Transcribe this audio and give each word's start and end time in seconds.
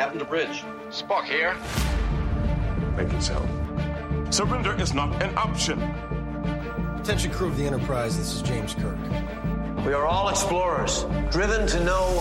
Captain 0.00 0.18
to 0.18 0.24
bridge. 0.24 0.64
Spock 0.88 1.24
here. 1.24 1.54
Make 2.96 3.12
it 3.12 3.20
so. 3.20 3.46
Surrender 4.30 4.74
is 4.80 4.94
not 4.94 5.22
an 5.22 5.36
option. 5.36 5.78
Attention 6.98 7.30
crew 7.30 7.48
of 7.48 7.58
the 7.58 7.66
Enterprise, 7.66 8.16
this 8.16 8.32
is 8.32 8.40
James 8.40 8.72
Kirk. 8.72 8.96
We 9.84 9.92
are 9.92 10.06
all 10.06 10.30
explorers, 10.30 11.04
driven 11.30 11.66
to 11.66 11.84
know 11.84 12.14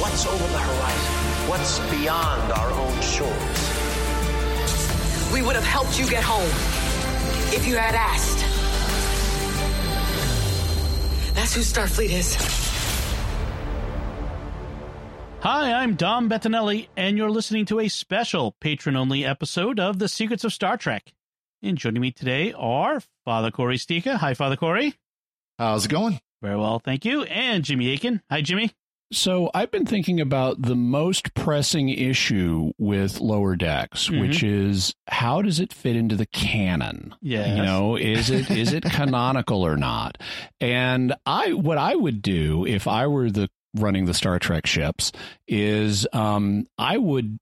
what's 0.00 0.24
over 0.24 0.38
the 0.38 0.58
horizon, 0.58 1.50
what's 1.50 1.80
beyond 1.90 2.50
our 2.50 2.70
own 2.70 2.98
shores. 3.02 3.58
We 5.34 5.42
would 5.42 5.54
have 5.54 5.66
helped 5.66 5.98
you 5.98 6.08
get 6.08 6.22
home 6.24 6.48
if 7.54 7.66
you 7.66 7.76
had 7.76 7.94
asked. 7.94 8.38
That's 11.34 11.52
who 11.54 11.60
Starfleet 11.60 12.08
is. 12.08 12.61
Hi, 15.42 15.72
I'm 15.72 15.96
Dom 15.96 16.28
Bettinelli, 16.30 16.86
and 16.96 17.16
you're 17.18 17.30
listening 17.30 17.64
to 17.66 17.80
a 17.80 17.88
special 17.88 18.52
patron 18.60 18.96
only 18.96 19.24
episode 19.24 19.80
of 19.80 19.98
The 19.98 20.08
Secrets 20.08 20.44
of 20.44 20.52
Star 20.52 20.76
Trek. 20.76 21.12
And 21.62 21.76
joining 21.76 22.00
me 22.00 22.12
today 22.12 22.52
are 22.56 23.02
Father 23.24 23.50
Cory 23.50 23.76
Sticha. 23.76 24.14
Hi, 24.16 24.34
Father 24.34 24.56
Cory. 24.56 24.94
How's 25.58 25.86
it 25.86 25.90
going? 25.90 26.20
Very 26.42 26.56
well, 26.56 26.78
thank 26.78 27.04
you. 27.04 27.24
And 27.24 27.64
Jimmy 27.64 27.92
Akin. 27.92 28.22
Hi, 28.30 28.40
Jimmy. 28.40 28.70
So 29.12 29.50
I've 29.52 29.70
been 29.70 29.84
thinking 29.84 30.20
about 30.20 30.62
the 30.62 30.74
most 30.76 31.34
pressing 31.34 31.88
issue 31.90 32.70
with 32.78 33.20
Lower 33.20 33.56
Decks, 33.56 34.08
Mhm. 34.08 34.20
which 34.20 34.42
is 34.42 34.94
how 35.08 35.42
does 35.42 35.60
it 35.60 35.72
fit 35.72 35.96
into 35.96 36.16
the 36.16 36.24
canon? 36.26 37.14
Yeah. 37.20 37.56
You 37.56 37.62
know, 37.62 37.96
is 37.96 38.30
it 38.30 38.50
is 38.50 38.72
it 38.72 38.84
canonical 38.90 39.62
or 39.66 39.76
not? 39.76 40.16
And 40.60 41.14
I 41.26 41.52
what 41.52 41.76
I 41.78 41.94
would 41.94 42.22
do 42.22 42.64
if 42.64 42.86
I 42.88 43.06
were 43.06 43.30
the 43.30 43.50
running 43.74 44.04
the 44.04 44.14
Star 44.14 44.38
Trek 44.38 44.66
ships 44.66 45.12
is 45.46 46.06
um 46.12 46.66
I 46.78 46.98
would 46.98 47.38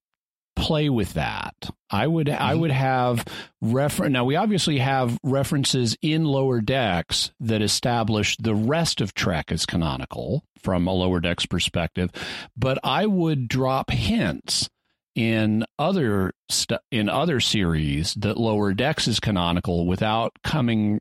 play 0.56 0.90
with 0.90 1.14
that. 1.14 1.54
I 1.90 2.06
would 2.06 2.28
I 2.28 2.54
would 2.54 2.70
have 2.70 3.24
refer 3.60 4.08
now 4.08 4.24
we 4.24 4.36
obviously 4.36 4.78
have 4.78 5.18
references 5.22 5.96
in 6.02 6.24
lower 6.24 6.60
decks 6.60 7.32
that 7.40 7.62
establish 7.62 8.36
the 8.36 8.54
rest 8.54 9.00
of 9.00 9.14
Trek 9.14 9.50
as 9.50 9.66
canonical 9.66 10.44
from 10.62 10.86
a 10.86 10.92
lower 10.92 11.20
decks 11.20 11.46
perspective, 11.46 12.10
but 12.56 12.78
I 12.84 13.06
would 13.06 13.48
drop 13.48 13.90
hints 13.90 14.68
in 15.14 15.64
other 15.78 16.32
stu- 16.48 16.78
in 16.90 17.08
other 17.08 17.40
series 17.40 18.14
that 18.14 18.36
lower 18.36 18.72
decks 18.74 19.08
is 19.08 19.18
canonical 19.18 19.86
without 19.86 20.32
coming 20.44 21.00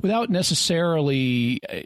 without 0.00 0.30
necessarily 0.30 1.60
uh, 1.68 1.80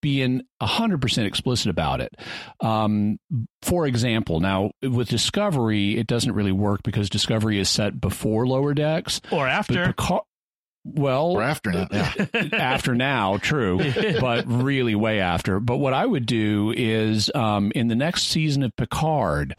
being 0.00 0.42
100% 0.62 1.26
explicit 1.26 1.68
about 1.68 2.00
it. 2.00 2.14
Um, 2.60 3.18
for 3.62 3.86
example, 3.86 4.40
now 4.40 4.70
with 4.82 5.08
Discovery, 5.08 5.96
it 5.98 6.06
doesn't 6.06 6.32
really 6.32 6.52
work 6.52 6.82
because 6.82 7.10
Discovery 7.10 7.58
is 7.58 7.68
set 7.68 8.00
before 8.00 8.46
Lower 8.46 8.74
Decks. 8.74 9.20
Or 9.30 9.46
after. 9.46 9.86
Picard, 9.86 10.22
well, 10.84 11.32
Or 11.32 11.42
after 11.42 11.70
now. 11.70 11.88
Yeah. 11.90 12.14
after 12.52 12.94
now, 12.94 13.36
true, 13.38 13.78
but 14.20 14.46
really 14.46 14.94
way 14.94 15.20
after. 15.20 15.60
But 15.60 15.76
what 15.76 15.92
I 15.92 16.06
would 16.06 16.26
do 16.26 16.72
is 16.76 17.30
um, 17.34 17.72
in 17.74 17.88
the 17.88 17.96
next 17.96 18.24
season 18.24 18.62
of 18.62 18.74
Picard, 18.76 19.54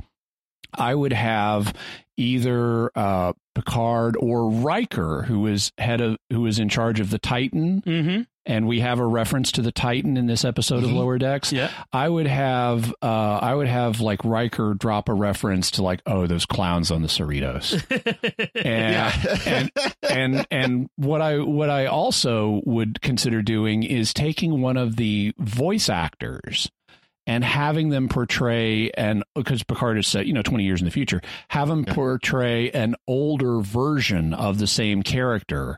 I 0.74 0.94
would 0.94 1.14
have 1.14 1.74
either 2.18 2.92
uh, 2.96 3.34
Picard 3.56 4.16
or 4.20 4.50
Riker, 4.50 5.24
who 5.24 5.48
is 5.48 5.72
head 5.78 6.02
of, 6.02 6.18
who 6.32 6.46
is 6.46 6.60
in 6.60 6.70
charge 6.70 7.00
of 7.00 7.10
the 7.10 7.20
Titan, 7.20 7.82
mm-hmm. 7.86 8.22
And 8.46 8.68
we 8.68 8.80
have 8.80 9.00
a 9.00 9.06
reference 9.06 9.52
to 9.54 9.62
the 9.62 9.72
Titan 9.72 10.18
in 10.18 10.26
this 10.26 10.44
episode 10.46 10.84
of 10.84 10.90
Mhm. 10.90 10.96
Lower 10.96 11.18
Decks. 11.18 11.52
Yeah. 11.54 11.70
I 11.94 12.08
would 12.10 12.26
have, 12.28 12.94
uh, 13.02 13.40
I 13.42 13.54
would 13.54 13.68
have 13.68 14.02
like 14.02 14.24
Riker 14.24 14.74
drop 14.74 15.10
a 15.10 15.14
reference 15.14 15.72
to 15.72 15.84
like, 15.84 16.02
oh, 16.06 16.26
those 16.26 16.46
clowns 16.46 16.90
on 16.92 17.02
the 17.02 17.08
Cerritos 17.08 17.74
and 18.56 18.94
Yeah. 18.94 19.38
and 19.46 19.72
and 20.10 20.48
and 20.52 20.90
what 20.96 21.22
I 21.22 21.40
what 21.40 21.70
I 21.70 21.86
also 21.88 22.62
would 22.66 23.02
consider 23.02 23.42
doing 23.42 23.84
is 23.84 24.14
taking 24.14 24.62
one 24.62 24.78
of 24.78 24.96
the 24.96 25.34
voice 25.38 25.90
actors 25.90 26.70
and 27.28 27.44
having 27.44 27.90
them 27.90 28.10
portray 28.10 28.90
and 28.92 29.24
because 29.36 29.62
Picard 29.62 30.00
is 30.00 30.08
set, 30.08 30.26
you 30.26 30.34
know, 30.34 30.42
20 30.42 30.64
years 30.64 30.82
in 30.82 30.86
the 30.86 30.92
future, 30.92 31.22
have 31.50 31.68
them 31.68 31.86
portray 31.86 32.72
an 32.72 32.96
older 33.08 33.60
version 33.60 34.34
of 34.34 34.58
the 34.58 34.66
same 34.66 35.04
character 35.04 35.78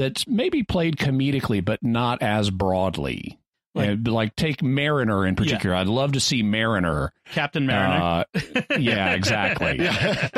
that's 0.00 0.26
maybe 0.26 0.62
played 0.62 0.96
comedically 0.96 1.64
but 1.64 1.82
not 1.82 2.22
as 2.22 2.50
broadly. 2.50 3.36
Like- 3.74 3.88
And, 3.88 4.08
like 4.08 4.34
take 4.34 4.64
Mariner 4.64 5.24
in 5.24 5.36
particular. 5.36 5.76
I'd 5.76 5.86
love 5.86 6.12
to 6.12 6.20
see 6.20 6.42
Mariner 6.42 7.12
Captain 7.32 7.66
Mariner. 7.66 8.24
uh, 8.34 8.40
yeah, 8.80 9.12
exactly. 9.14 9.78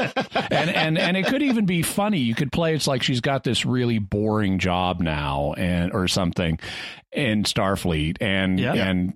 and 0.51 0.71
and 0.71 0.99
and 0.99 1.17
it 1.17 1.27
could 1.27 1.43
even 1.43 1.65
be 1.65 1.81
funny. 1.83 2.19
You 2.19 2.35
could 2.35 2.53
play 2.53 2.75
it's 2.75 2.87
like 2.87 3.03
she's 3.03 3.23
got 3.23 3.43
this 3.43 3.65
really 3.65 3.99
boring 3.99 4.59
job 4.59 5.01
now, 5.01 5.55
and 5.57 5.93
or 5.95 6.09
something, 6.09 6.59
in 7.11 7.45
Starfleet, 7.45 8.19
and 8.21 8.61
Yeah. 8.61 8.75
and 8.75 9.15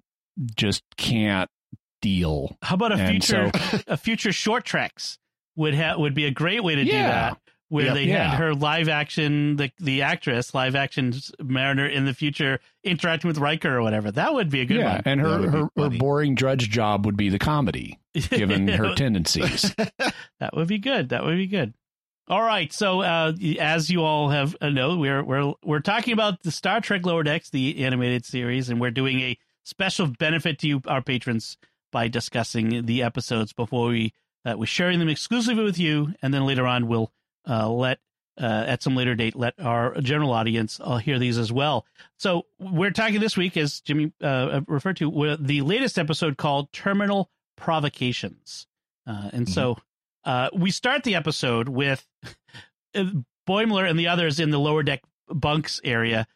just 0.56 0.82
can't 0.96 1.50
deal. 2.00 2.56
How 2.62 2.74
about 2.76 2.92
a 2.92 2.96
and 2.96 3.10
future 3.22 3.50
so- 3.70 3.78
a 3.86 3.96
future 3.98 4.32
short 4.32 4.64
treks 4.64 5.18
would 5.56 5.74
have 5.74 5.98
would 5.98 6.14
be 6.14 6.24
a 6.24 6.30
great 6.30 6.64
way 6.64 6.74
to 6.76 6.84
do 6.84 6.90
that. 6.92 7.36
Where 7.68 7.86
Yep. 7.86 7.94
they 7.94 8.04
Yeah. 8.04 8.28
had 8.30 8.38
her 8.38 8.54
live 8.54 8.88
action 8.88 9.56
the 9.56 9.72
the 9.78 10.02
actress 10.02 10.54
live 10.54 10.76
action 10.76 11.12
Mariner 11.42 11.86
in 11.86 12.04
the 12.04 12.14
future 12.14 12.60
interacting 12.84 13.26
with 13.28 13.38
Riker 13.38 13.76
or 13.76 13.82
whatever. 13.82 14.10
That 14.12 14.34
would 14.34 14.50
be 14.50 14.60
a 14.60 14.64
good 14.64 14.76
yeah, 14.78 14.92
one. 14.94 15.02
and 15.04 15.20
her 15.20 15.50
her, 15.50 15.68
her 15.76 15.90
boring 15.90 16.34
drudge 16.36 16.70
job 16.70 17.04
would 17.06 17.16
be 17.16 17.28
the 17.28 17.38
comedy, 17.40 17.98
given 18.30 18.68
her 18.68 18.94
tendencies. 18.94 19.74
That 20.38 20.54
would 20.54 20.68
be 20.68 20.78
good. 20.78 21.08
That 21.08 21.24
would 21.24 21.36
be 21.38 21.46
good. 21.46 21.74
All 22.28 22.42
right. 22.42 22.72
So, 22.72 23.00
uh, 23.02 23.32
as 23.58 23.88
you 23.88 24.02
all 24.02 24.28
have 24.30 24.54
uh, 24.60 24.68
know, 24.68 24.96
we're 24.98 25.24
we're 25.24 25.52
we're 25.64 25.80
talking 25.80 26.12
about 26.12 26.42
the 26.42 26.50
Star 26.50 26.80
Trek 26.80 27.06
Lower 27.06 27.22
Decks, 27.22 27.50
the 27.50 27.84
animated 27.84 28.24
series, 28.26 28.68
and 28.68 28.80
we're 28.80 28.90
doing 28.90 29.20
a 29.20 29.38
special 29.64 30.06
benefit 30.08 30.58
to 30.60 30.68
you, 30.68 30.82
our 30.86 31.02
patrons, 31.02 31.56
by 31.90 32.06
discussing 32.08 32.84
the 32.86 33.02
episodes 33.02 33.52
before 33.52 33.88
we 33.88 34.12
uh, 34.44 34.54
we're 34.58 34.66
sharing 34.66 34.98
them 34.98 35.08
exclusively 35.08 35.64
with 35.64 35.78
you, 35.78 36.14
and 36.22 36.34
then 36.34 36.44
later 36.46 36.66
on 36.66 36.86
we'll 36.86 37.12
uh, 37.48 37.68
let 37.68 37.98
uh, 38.40 38.64
at 38.66 38.82
some 38.82 38.94
later 38.94 39.14
date 39.14 39.34
let 39.34 39.54
our 39.60 39.98
general 40.00 40.32
audience 40.32 40.78
uh, 40.82 40.96
hear 40.98 41.18
these 41.18 41.38
as 41.38 41.50
well. 41.50 41.86
So 42.18 42.46
we're 42.58 42.90
talking 42.90 43.20
this 43.20 43.36
week, 43.36 43.56
as 43.56 43.80
Jimmy 43.80 44.12
uh, 44.22 44.60
referred 44.66 44.98
to, 44.98 45.08
with 45.08 45.46
the 45.46 45.62
latest 45.62 45.98
episode 45.98 46.36
called 46.36 46.72
Terminal 46.72 47.30
Provocations, 47.56 48.66
uh, 49.06 49.30
and 49.32 49.48
so 49.48 49.76
uh, 50.24 50.50
we 50.52 50.70
start 50.70 51.04
the 51.04 51.14
episode 51.14 51.68
with 51.68 52.06
uh, 52.94 53.04
Boimler 53.48 53.88
and 53.88 53.98
the 53.98 54.08
others 54.08 54.40
in 54.40 54.50
the 54.50 54.58
lower 54.58 54.82
deck 54.82 55.02
bunks 55.28 55.80
area 55.84 56.26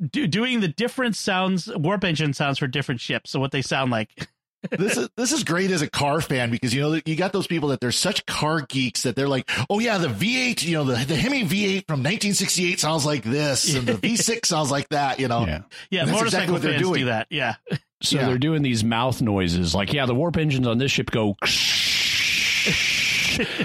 do, 0.00 0.26
doing 0.26 0.60
the 0.60 0.68
different 0.68 1.16
sounds, 1.16 1.68
warp 1.74 2.04
engine 2.04 2.32
sounds 2.32 2.58
for 2.58 2.66
different 2.66 3.00
ships. 3.00 3.30
So 3.30 3.40
what 3.40 3.52
they 3.52 3.62
sound 3.62 3.90
like. 3.90 4.10
this 4.70 4.96
is 4.96 5.08
this 5.16 5.32
is 5.32 5.42
great 5.44 5.70
as 5.70 5.80
a 5.82 5.88
car 5.88 6.20
fan 6.20 6.50
because 6.50 6.74
you 6.74 6.82
know 6.82 7.00
you 7.06 7.16
got 7.16 7.32
those 7.32 7.46
people 7.46 7.70
that 7.70 7.80
they're 7.80 7.92
such 7.92 8.26
car 8.26 8.60
geeks 8.60 9.04
that 9.04 9.16
they're 9.16 9.28
like, 9.28 9.48
oh 9.70 9.78
yeah, 9.78 9.98
the 9.98 10.08
V8, 10.08 10.62
you 10.64 10.74
know, 10.76 10.84
the 10.84 11.02
the 11.06 11.16
Hemi 11.16 11.44
V8 11.44 11.86
from 11.86 12.00
1968 12.00 12.78
sounds 12.80 13.06
like 13.06 13.22
this, 13.22 13.74
and 13.74 13.86
the 13.86 13.92
V6 14.08 14.44
sounds 14.46 14.70
like 14.70 14.88
that. 14.90 15.18
You 15.20 15.28
know, 15.28 15.46
Yeah. 15.46 15.62
Yeah, 15.90 16.04
That's 16.04 16.18
motorcycle 16.18 16.26
exactly 16.26 16.52
what 16.52 16.62
they're 16.62 16.72
fans 16.72 16.82
do 16.82 16.88
doing. 16.94 17.06
that. 17.06 17.26
Yeah. 17.30 17.54
So 18.02 18.16
Yeah. 18.16 18.26
they're 18.26 18.38
doing 18.38 18.62
these 18.62 18.84
mouth 18.84 19.20
noises, 19.22 19.74
like 19.74 19.92
yeah, 19.92 20.06
the 20.06 20.14
warp 20.14 20.36
engines 20.36 20.66
on 20.66 20.78
this 20.78 20.90
ship 20.90 21.10
go. 21.10 21.36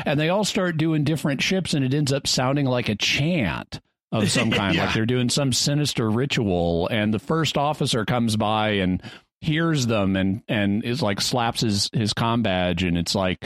and 0.05 0.19
they 0.19 0.29
all 0.29 0.44
start 0.45 0.78
doing 0.78 1.03
different 1.03 1.41
ships, 1.41 1.73
and 1.73 1.84
it 1.84 1.94
ends 1.94 2.13
up 2.13 2.28
sounding 2.28 2.66
like 2.66 2.89
a 2.89 2.95
chant 2.95 3.79
of 4.11 4.29
some 4.31 4.51
kind, 4.51 4.75
Yeah. 4.75 4.85
like 4.85 4.94
they're 4.94 5.05
doing 5.05 5.29
some 5.29 5.51
sinister 5.53 6.09
ritual. 6.09 6.88
And 6.88 7.13
the 7.13 7.19
first 7.19 7.57
officer 7.57 8.05
comes 8.05 8.35
by 8.38 8.69
and 8.72 9.01
hears 9.45 9.85
them, 9.88 10.16
and 10.16 10.41
and 10.47 10.83
is 10.83 11.01
like 11.01 11.22
slaps 11.22 11.61
his 11.61 11.89
his 11.94 12.13
com 12.13 12.41
badge, 12.44 12.83
and 12.83 12.97
it's 12.97 13.16
like. 13.16 13.45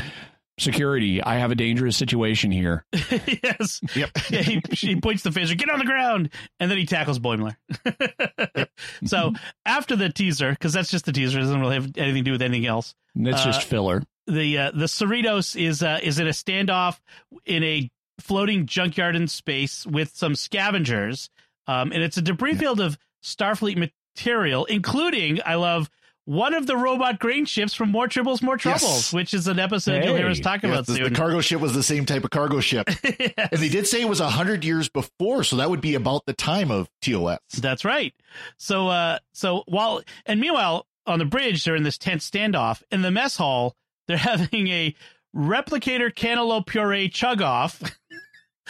Security, 0.60 1.24
I 1.24 1.38
have 1.38 1.52
a 1.52 1.56
dangerous 1.56 1.96
situation 1.96 2.52
here. 2.52 2.84
yes. 2.92 3.80
Yep. 3.96 4.10
Yeah, 4.30 4.42
he, 4.42 4.62
he 4.72 5.00
points 5.00 5.24
the 5.24 5.30
phaser, 5.30 5.58
get 5.58 5.70
on 5.70 5.80
the 5.80 5.86
ground, 5.86 6.32
and 6.60 6.70
then 6.70 6.78
he 6.78 6.86
tackles 6.86 7.18
Boimler. 7.18 7.56
so 9.06 9.32
after 9.66 9.96
the 9.96 10.10
teaser, 10.10 10.52
because 10.52 10.74
that's 10.74 10.92
just 10.92 11.06
the 11.06 11.14
teaser, 11.14 11.40
it 11.40 11.44
doesn't 11.44 11.62
really 11.62 11.76
have 11.76 11.86
anything 11.96 12.24
to 12.26 12.28
do 12.28 12.32
with 12.34 12.42
anything 12.42 12.66
else. 12.66 12.94
And 13.16 13.26
it's 13.26 13.42
Uh, 13.42 13.46
just 13.46 13.64
filler. 13.64 14.04
the 14.28 14.58
uh, 14.58 14.72
the 14.72 14.86
Cerritos 14.88 15.56
is 15.56 15.82
uh, 15.82 16.00
is 16.04 16.20
in 16.20 16.28
a 16.28 16.32
standoff 16.32 17.00
in 17.46 17.64
a 17.64 17.90
floating 18.20 18.66
junkyard 18.66 19.16
in 19.16 19.30
space 19.30 19.86
with 19.86 20.12
some 20.14 20.36
scavengers, 20.36 21.30
um, 21.68 21.94
and 21.94 22.04
it's 22.04 22.18
a 22.18 22.22
debris 22.22 22.56
field 22.56 22.82
of 22.82 22.98
Starfleet 23.24 23.78
material, 23.78 24.66
including 24.66 25.40
I 25.46 25.56
love 25.56 25.90
one 26.30 26.54
of 26.54 26.68
the 26.68 26.78
robot 26.78 27.18
grain 27.18 27.44
ships 27.46 27.74
from 27.74 27.90
More 27.90 28.08
Tribbles, 28.08 28.44
More 28.44 28.56
Troubles, 28.56 28.84
Yes. 28.84 29.14
which 29.14 29.34
is 29.34 29.48
an 29.48 29.58
episode 29.58 30.04
you'll 30.06 30.16
hear 30.16 30.28
us 30.28 30.40
talk 30.40 30.62
Yeah, 30.62 30.70
about 30.70 30.86
the, 30.86 30.94
the 31.06 31.10
cargo 31.12 31.42
ship 31.42 31.60
was 31.60 31.74
the 31.74 31.82
same 31.82 32.06
type 32.06 32.24
of 32.24 32.30
cargo 32.30 32.60
ship, 32.60 32.88
Yes. 33.04 33.50
and 33.52 33.60
they 33.60 33.70
did 33.70 33.88
say 33.88 34.02
it 34.02 34.08
was 34.08 34.20
hundred 34.20 34.64
years 34.64 34.90
before, 34.90 35.44
so 35.44 35.56
that 35.56 35.72
would 35.72 35.82
be 35.82 35.96
about 35.96 36.28
the 36.28 36.34
time 36.34 36.70
of 36.70 36.88
TOS. 37.02 37.40
That's 37.60 37.84
right. 37.84 38.14
So 38.58 38.90
uh 38.90 39.18
so 39.34 39.64
while 39.68 40.02
and 40.28 40.40
meanwhile 40.40 40.86
on 41.08 41.18
the 41.18 41.26
bridge 41.26 41.64
they're 41.64 41.76
in 41.76 41.82
this 41.84 41.98
tense 41.98 42.30
standoff. 42.30 42.84
In 42.92 43.02
the 43.02 43.10
mess 43.10 43.36
hall, 43.38 43.76
they're 44.08 44.18
having 44.32 44.68
a 44.68 44.94
Replicator 45.36 46.14
Cantaloupe 46.14 46.68
Puree 46.68 47.10
Chug 47.10 47.42
Off. 47.42 47.82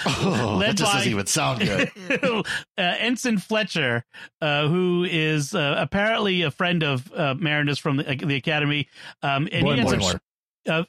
Oh, 0.06 0.58
Led 0.60 0.72
that 0.72 0.78
just 0.78 0.92
by- 0.92 0.98
doesn't 0.98 1.12
even 1.12 1.26
sound 1.26 1.60
good. 1.62 1.92
uh, 2.24 2.44
Ensign 2.78 3.38
Fletcher, 3.38 4.06
uh, 4.42 4.68
who 4.68 5.06
is 5.10 5.54
uh, 5.54 5.76
apparently 5.78 6.42
a 6.44 6.52
friend 6.52 6.84
of 6.84 7.12
uh, 7.14 7.36
Mariners 7.38 7.80
from 7.80 7.98
the, 7.98 8.04
the 8.04 8.36
Academy, 8.36 8.88
um, 9.22 9.48
and 9.52 9.68
he 9.68 9.80
ends 9.80 9.94
up 9.94 10.22
uh, 10.68 10.84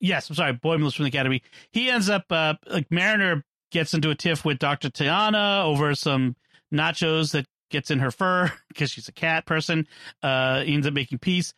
yes, 0.00 0.28
I'm 0.28 0.36
sorry, 0.36 0.52
Boimler's 0.54 0.94
from 0.94 1.04
the 1.04 1.08
Academy. 1.08 1.42
He 1.72 1.90
ends 1.90 2.08
up 2.08 2.24
uh, 2.30 2.54
like 2.66 2.90
Mariner 2.90 3.44
gets 3.70 3.94
into 3.94 4.10
a 4.10 4.14
tiff 4.14 4.44
with 4.44 4.58
Doctor 4.58 4.88
T'Ana 4.88 5.64
over 5.64 5.94
some 5.94 6.36
nachos 6.72 7.32
that 7.32 7.46
gets 7.70 7.90
in 7.90 7.98
her 7.98 8.10
fur 8.10 8.52
because 8.68 8.90
she's 8.90 9.08
a 9.08 9.12
cat 9.12 9.46
person. 9.46 9.86
Uh, 10.22 10.62
he 10.62 10.74
ends 10.74 10.86
up 10.86 10.94
making 10.94 11.18
peace, 11.18 11.52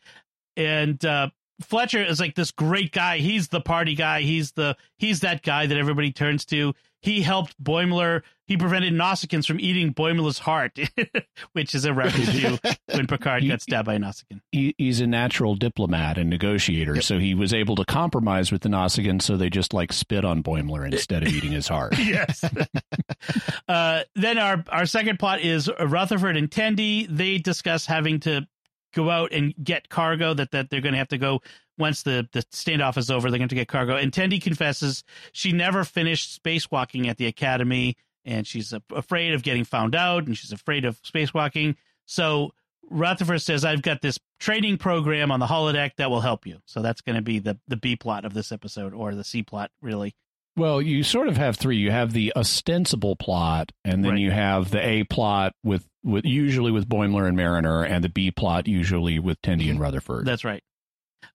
and 0.57 1.03
uh, 1.05 1.29
Fletcher 1.61 2.03
is 2.03 2.19
like 2.19 2.35
this 2.35 2.51
great 2.51 2.91
guy. 2.91 3.17
He's 3.17 3.47
the 3.47 3.61
party 3.61 3.95
guy. 3.95 4.21
He's 4.21 4.51
the 4.53 4.75
he's 4.97 5.21
that 5.21 5.43
guy 5.43 5.65
that 5.65 5.77
everybody 5.77 6.11
turns 6.11 6.45
to. 6.45 6.73
He 7.01 7.21
helped 7.21 7.61
Boimler. 7.61 8.21
He 8.45 8.57
prevented 8.57 8.93
Nausicaans 8.93 9.47
from 9.47 9.59
eating 9.59 9.93
Boimler's 9.93 10.39
heart, 10.39 10.77
which 11.53 11.73
is 11.73 11.85
a 11.85 11.93
reference 11.93 12.31
to 12.31 12.77
when 12.95 13.07
Picard 13.07 13.47
got 13.47 13.61
stabbed 13.61 13.85
by 13.85 13.97
Nausicaan. 13.97 14.41
He, 14.51 14.75
he's 14.77 14.99
a 14.99 15.07
natural 15.07 15.55
diplomat 15.55 16.17
and 16.17 16.29
negotiator, 16.29 17.01
so 17.01 17.17
he 17.17 17.33
was 17.33 17.53
able 17.53 17.75
to 17.77 17.85
compromise 17.85 18.51
with 18.51 18.61
the 18.61 18.69
Nausicaan, 18.69 19.21
so 19.21 19.37
they 19.37 19.49
just 19.49 19.73
like 19.73 19.93
spit 19.93 20.25
on 20.25 20.43
Boimler 20.43 20.85
instead 20.85 21.23
of 21.23 21.29
eating 21.33 21.51
his 21.51 21.67
heart. 21.67 21.97
yes. 21.97 22.43
uh, 23.67 24.03
then 24.15 24.37
our 24.37 24.63
our 24.69 24.85
second 24.85 25.17
plot 25.17 25.41
is 25.41 25.69
Rutherford 25.79 26.37
and 26.37 26.51
Tendi. 26.51 27.07
They 27.09 27.37
discuss 27.37 27.85
having 27.85 28.19
to 28.21 28.47
go 28.93 29.09
out 29.09 29.31
and 29.31 29.53
get 29.63 29.89
cargo 29.89 30.33
that 30.33 30.51
that 30.51 30.69
they're 30.69 30.81
going 30.81 30.93
to 30.93 30.99
have 30.99 31.07
to 31.09 31.17
go 31.17 31.41
once 31.81 32.03
the 32.03 32.29
the 32.31 32.43
standoff 32.43 32.97
is 32.97 33.11
over. 33.11 33.29
They're 33.29 33.37
going 33.39 33.49
to 33.49 33.55
get 33.55 33.67
cargo. 33.67 33.97
And 33.97 34.11
Tendi 34.13 34.41
confesses 34.41 35.03
she 35.33 35.51
never 35.51 35.83
finished 35.83 36.41
spacewalking 36.41 37.07
at 37.09 37.17
the 37.17 37.25
academy, 37.25 37.97
and 38.23 38.47
she's 38.47 38.73
afraid 38.93 39.33
of 39.33 39.43
getting 39.43 39.65
found 39.65 39.95
out, 39.95 40.27
and 40.27 40.37
she's 40.37 40.53
afraid 40.53 40.85
of 40.85 41.01
spacewalking. 41.01 41.75
So. 42.05 42.51
Rutherford 42.93 43.41
says, 43.41 43.63
"I've 43.63 43.83
got 43.83 44.01
this 44.01 44.19
training 44.37 44.77
program 44.77 45.31
on 45.31 45.39
the 45.39 45.45
holodeck 45.45 45.91
that 45.95 46.09
will 46.09 46.19
help 46.19 46.45
you." 46.45 46.57
So 46.65 46.81
that's 46.81 46.99
going 46.99 47.15
to 47.15 47.21
be 47.21 47.39
the 47.39 47.57
the 47.65 47.77
B 47.77 47.95
plot 47.95 48.25
of 48.25 48.33
this 48.33 48.51
episode, 48.51 48.93
or 48.93 49.15
the 49.15 49.23
C 49.23 49.43
plot, 49.43 49.71
really. 49.81 50.13
Well, 50.57 50.81
you 50.81 51.03
sort 51.03 51.29
of 51.29 51.37
have 51.37 51.55
three. 51.55 51.77
You 51.77 51.91
have 51.91 52.11
the 52.11 52.33
ostensible 52.35 53.15
plot, 53.15 53.71
and 53.85 54.03
then 54.03 54.13
Right. 54.13 54.19
you 54.19 54.31
have 54.31 54.71
the 54.71 54.85
A 54.85 55.03
plot 55.05 55.53
with, 55.63 55.87
with 56.03 56.25
usually 56.25 56.71
with 56.71 56.89
Boimler 56.89 57.25
and 57.27 57.37
Mariner, 57.37 57.83
and 57.83 58.03
the 58.03 58.09
B 58.09 58.31
plot 58.31 58.67
usually 58.67 59.19
with 59.19 59.41
Tendi 59.41 59.61
and 59.61 59.75
mm-hmm. 59.75 59.83
Rutherford. 59.83 60.25
That's 60.25 60.43
right. 60.43 60.61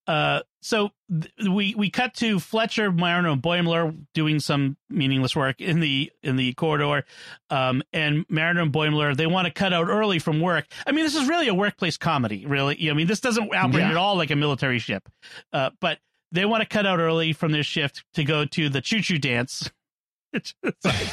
Uh, 0.07 0.41
so 0.63 0.91
th- 1.11 1.33
we 1.51 1.75
we 1.77 1.91
cut 1.91 2.15
to 2.15 2.39
Fletcher, 2.41 2.91
Mariner, 2.93 3.31
and 3.31 3.43
Boimler 3.43 3.97
doing 4.15 4.41
some 4.41 4.77
meaningless 4.89 5.35
work 5.37 5.61
in 5.61 5.81
the 5.81 6.11
in 6.23 6.37
the 6.37 6.53
corridor, 6.55 7.05
um, 7.51 7.83
and 7.93 8.25
Mariner 8.29 8.63
and 8.63 8.73
Boimler 8.73 9.17
they 9.17 9.27
want 9.27 9.47
to 9.47 9.53
cut 9.53 9.73
out 9.73 9.89
early 9.89 10.19
from 10.19 10.41
work. 10.41 10.67
I 10.87 10.93
mean, 10.93 11.05
this 11.05 11.15
is 11.17 11.29
really 11.29 11.49
a 11.49 11.55
workplace 11.55 11.97
comedy, 11.97 12.47
really. 12.47 12.91
I 12.91 12.95
mean, 12.95 13.07
this 13.07 13.21
doesn't 13.21 13.53
operate 13.55 13.85
Yeah. 13.85 13.91
at 13.91 13.97
all 13.97 14.17
like 14.17 14.31
a 14.31 14.37
military 14.37 14.79
ship, 14.79 15.09
uh, 15.53 15.71
but 15.81 15.99
they 16.33 16.45
want 16.45 16.63
to 16.63 16.69
cut 16.69 16.87
out 16.87 16.99
early 16.99 17.33
from 17.33 17.53
their 17.53 17.63
shift 17.63 18.05
to 18.15 18.25
go 18.25 18.45
to 18.45 18.69
the 18.69 18.81
choo 18.81 19.01
choo 19.01 19.19
dance. 19.19 19.71
it's, 20.33 20.55
like, 20.85 21.09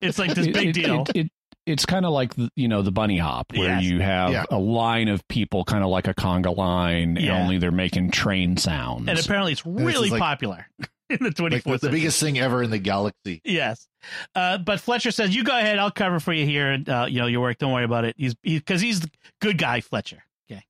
it's 0.00 0.18
like 0.18 0.34
this 0.34 0.46
big 0.46 0.68
it- 0.68 0.72
deal. 0.72 1.02
It, 1.14 1.16
it, 1.26 1.30
it's 1.70 1.86
kind 1.86 2.04
of 2.04 2.12
like 2.12 2.34
the, 2.34 2.50
you 2.56 2.68
know 2.68 2.82
the 2.82 2.92
bunny 2.92 3.18
hop, 3.18 3.52
where 3.54 3.68
Yes. 3.76 3.84
you 3.84 4.00
have 4.00 4.32
Yeah. 4.32 4.44
a 4.50 4.58
line 4.58 5.08
of 5.08 5.26
people, 5.28 5.64
kind 5.64 5.82
of 5.84 5.90
like 5.90 6.08
a 6.08 6.14
conga 6.14 6.56
line, 6.56 7.16
Yeah. 7.16 7.40
only 7.40 7.58
they're 7.58 7.70
making 7.70 8.10
train 8.10 8.56
sounds. 8.56 9.08
and 9.08 9.18
apparently, 9.18 9.52
it's 9.52 9.64
really 9.64 10.10
like- 10.10 10.20
popular 10.20 10.66
in 11.10 11.18
the 11.22 11.30
24th 11.30 11.66
Like 11.66 11.80
the, 11.80 11.86
the 11.88 11.92
biggest 11.92 12.20
thing 12.20 12.38
ever 12.38 12.62
in 12.62 12.70
the 12.70 12.78
galaxy. 12.78 13.40
Yes. 13.44 13.86
Uh, 14.34 14.58
but 14.58 14.80
Fletcher 14.80 15.10
says, 15.10 15.34
"You 15.34 15.44
go 15.44 15.56
ahead. 15.56 15.78
I'll 15.78 15.90
cover 15.90 16.20
for 16.20 16.32
you 16.32 16.46
here. 16.46 16.70
And, 16.70 16.88
uh, 16.88 17.06
you 17.08 17.18
know 17.18 17.26
your 17.26 17.40
work. 17.42 17.58
Don't 17.58 17.72
worry 17.72 17.84
about 17.84 18.04
it. 18.04 18.14
He's 18.18 18.34
because 18.42 18.80
he's 18.80 19.00
the 19.00 19.10
good 19.40 19.58
guy, 19.58 19.80
Fletcher. 19.80 20.22
Okay. 20.50 20.62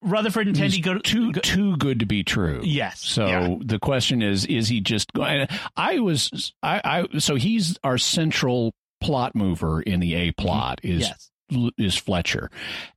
Rutherford 0.00 0.46
and 0.46 0.56
He's 0.56 0.78
go 0.78 0.94
to 0.94 1.00
too 1.00 1.32
go- 1.32 1.40
too 1.40 1.76
good 1.76 1.98
to 2.00 2.06
be 2.06 2.22
true. 2.22 2.60
Yes. 2.64 3.00
So 3.00 3.26
Yeah. 3.26 3.54
the 3.60 3.78
question 3.78 4.22
is, 4.22 4.46
is 4.46 4.68
he 4.68 4.80
just 4.80 5.12
going? 5.12 5.48
I 5.76 5.98
was, 5.98 6.52
I, 6.62 6.80
I, 7.12 7.18
so 7.18 7.34
he's 7.34 7.76
our 7.84 7.98
central 7.98 8.72
plot 9.00 9.34
mover 9.34 9.80
in 9.80 10.00
the 10.00 10.14
A 10.14 10.28
mm-hmm. 10.28 10.42
plot 10.46 10.80
is 10.82 11.08
yes. 11.50 11.72
is 11.78 11.96
Fletcher, 11.96 12.50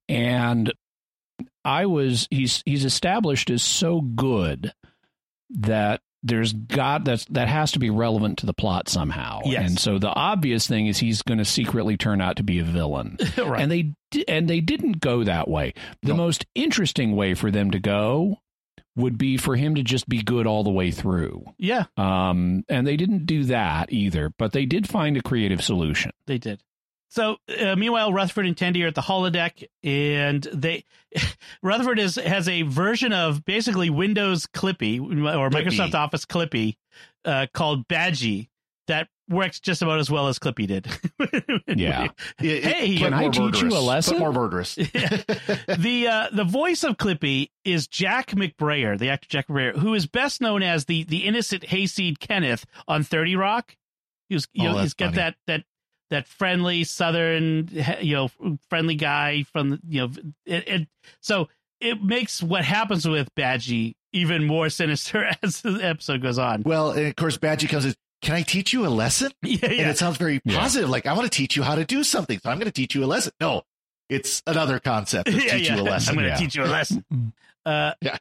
and 0.09 0.71
I 1.63 1.85
was 1.85 2.27
he's 2.31 2.63
he's 2.65 2.85
established 2.85 3.49
as 3.49 3.63
so 3.63 4.01
good 4.01 4.73
that 5.49 6.01
there's 6.23 6.53
got 6.53 7.03
that's 7.03 7.25
that 7.25 7.47
has 7.47 7.71
to 7.71 7.79
be 7.79 7.89
relevant 7.89 8.39
to 8.39 8.45
the 8.45 8.53
plot 8.53 8.87
somehow. 8.89 9.41
Yes. 9.45 9.69
And 9.69 9.79
so 9.79 9.97
the 9.97 10.09
obvious 10.09 10.67
thing 10.67 10.87
is 10.87 10.97
he's 10.97 11.21
going 11.21 11.39
to 11.39 11.45
secretly 11.45 11.97
turn 11.97 12.21
out 12.21 12.37
to 12.37 12.43
be 12.43 12.59
a 12.59 12.63
villain. 12.63 13.17
right. 13.37 13.61
And 13.61 13.71
they 13.71 13.93
and 14.27 14.47
they 14.47 14.61
didn't 14.61 14.99
go 14.99 15.23
that 15.23 15.47
way. 15.47 15.73
The 16.03 16.09
No. 16.09 16.17
most 16.17 16.45
interesting 16.53 17.15
way 17.15 17.33
for 17.33 17.49
them 17.49 17.71
to 17.71 17.79
go 17.79 18.37
would 18.95 19.17
be 19.17 19.37
for 19.37 19.55
him 19.55 19.75
to 19.75 19.83
just 19.83 20.07
be 20.09 20.21
good 20.21 20.45
all 20.45 20.63
the 20.63 20.69
way 20.71 20.91
through. 20.91 21.45
yeah, 21.57 21.85
Um, 21.97 22.65
and 22.67 22.85
they 22.85 22.97
didn't 22.97 23.25
do 23.25 23.45
that 23.45 23.91
either, 23.91 24.33
but 24.37 24.51
they 24.51 24.65
did 24.65 24.87
find 24.89 25.15
a 25.17 25.21
creative 25.21 25.63
solution. 25.63 26.11
they 26.25 26.37
did. 26.37 26.61
So 27.09 27.35
uh, 27.59 27.75
meanwhile, 27.75 28.13
Rutherford 28.13 28.45
and 28.45 28.55
Tendi 28.55 28.83
are 28.85 28.87
at 28.87 28.95
the 28.95 29.01
holodeck, 29.01 29.65
and 29.83 30.41
they 30.53 30.85
Rutherford 31.61 31.99
is 31.99 32.15
has 32.15 32.47
a 32.47 32.61
version 32.61 33.11
of 33.11 33.43
basically 33.43 33.89
Windows 33.89 34.45
Clippy 34.47 34.99
or 35.01 35.49
Microsoft 35.49 35.93
Office 35.93 36.25
Clippy 36.25 36.77
uh, 37.25 37.47
called 37.53 37.85
Badgey 37.89 38.47
that 38.87 39.09
works 39.31 39.59
just 39.59 39.81
about 39.81 39.99
as 39.99 40.11
well 40.11 40.27
as 40.27 40.37
Clippy 40.39 40.67
did. 40.67 40.87
Yeah. 41.67 42.09
It- 42.39 42.45
it- 42.45 42.63
Hey, 42.65 42.97
can 42.97 43.13
I 43.13 43.21
more 43.21 43.31
teach 43.31 43.61
you 43.61 43.69
a 43.69 43.79
lesson? 43.79 44.15
But 44.15 44.19
more 44.19 44.33
murderous. 44.33 44.75
the 44.75 46.07
uh, 46.09 46.27
the 46.33 46.43
voice 46.43 46.83
of 46.83 46.97
Clippy 46.97 47.49
is 47.65 47.87
Jack 47.87 48.31
McBrayer, 48.31 48.97
the 48.97 49.09
actor 49.09 49.27
Jack 49.29 49.47
McBrayer, 49.47 49.75
who 49.77 49.93
is 49.93 50.05
best 50.07 50.41
known 50.41 50.63
as 50.63 50.85
the 50.85 51.03
the 51.03 51.19
innocent 51.25 51.65
hayseed 51.65 52.19
Kenneth 52.19 52.65
on 52.87 53.03
Thirty 53.03 53.35
Rock. 53.35 53.75
He 54.29 54.35
was, 54.35 54.47
you 54.53 54.63
Oh, 54.67 54.71
know, 54.71 54.77
that's 54.77 54.83
he's 54.85 54.93
got 54.93 55.05
funny. 55.07 55.15
that 55.17 55.35
that 55.47 55.63
that 56.09 56.27
friendly 56.27 56.83
Southern, 56.83 57.69
you 58.01 58.15
know, 58.15 58.57
friendly 58.69 58.95
guy 58.95 59.43
from 59.43 59.79
you 59.87 60.01
know, 60.01 60.11
it, 60.45 60.67
it 60.67 60.87
so 61.21 61.47
it 61.79 62.03
makes 62.03 62.43
what 62.43 62.63
happens 62.65 63.07
with 63.07 63.33
Badgey 63.35 63.93
even 64.13 64.45
more 64.45 64.69
sinister 64.69 65.31
as 65.43 65.61
the 65.61 65.79
episode 65.81 66.21
goes 66.21 66.37
on. 66.37 66.63
Well, 66.63 66.91
and 66.91 67.07
of 67.07 67.15
course, 67.15 67.37
Badgey 67.37 67.69
comes 67.69 67.85
in. 67.85 67.93
Can 68.21 68.35
I 68.35 68.41
teach 68.43 68.71
you 68.73 68.85
a 68.85 68.89
lesson? 68.89 69.31
Yeah, 69.43 69.57
And 69.63 69.89
it 69.89 69.97
sounds 69.97 70.17
very 70.17 70.41
Yeah. 70.45 70.59
positive. 70.59 70.89
Like 70.89 71.05
I 71.05 71.13
want 71.13 71.31
to 71.31 71.35
teach 71.35 71.55
you 71.55 71.63
how 71.63 71.75
to 71.75 71.85
do 71.85 72.03
something, 72.03 72.39
so 72.39 72.49
I'm 72.49 72.57
going 72.57 72.65
to 72.65 72.71
teach 72.71 72.93
you 72.95 73.03
a 73.03 73.07
lesson. 73.07 73.31
No, 73.39 73.63
it's 74.09 74.43
another 74.47 74.79
concept. 74.79 75.27
Of 75.29 75.35
yeah, 75.43 75.53
teach 75.57 75.67
yeah. 75.69 75.75
you 75.75 75.81
a 75.81 75.83
lesson. 75.83 76.09
I'm 76.11 76.15
going 76.15 76.25
to 76.25 76.29
yeah. 76.31 76.37
teach 76.37 76.55
you 76.55 76.63
a 76.63 76.65
lesson. 76.65 77.05
Uh, 77.63 77.93
Yeah. 78.01 78.17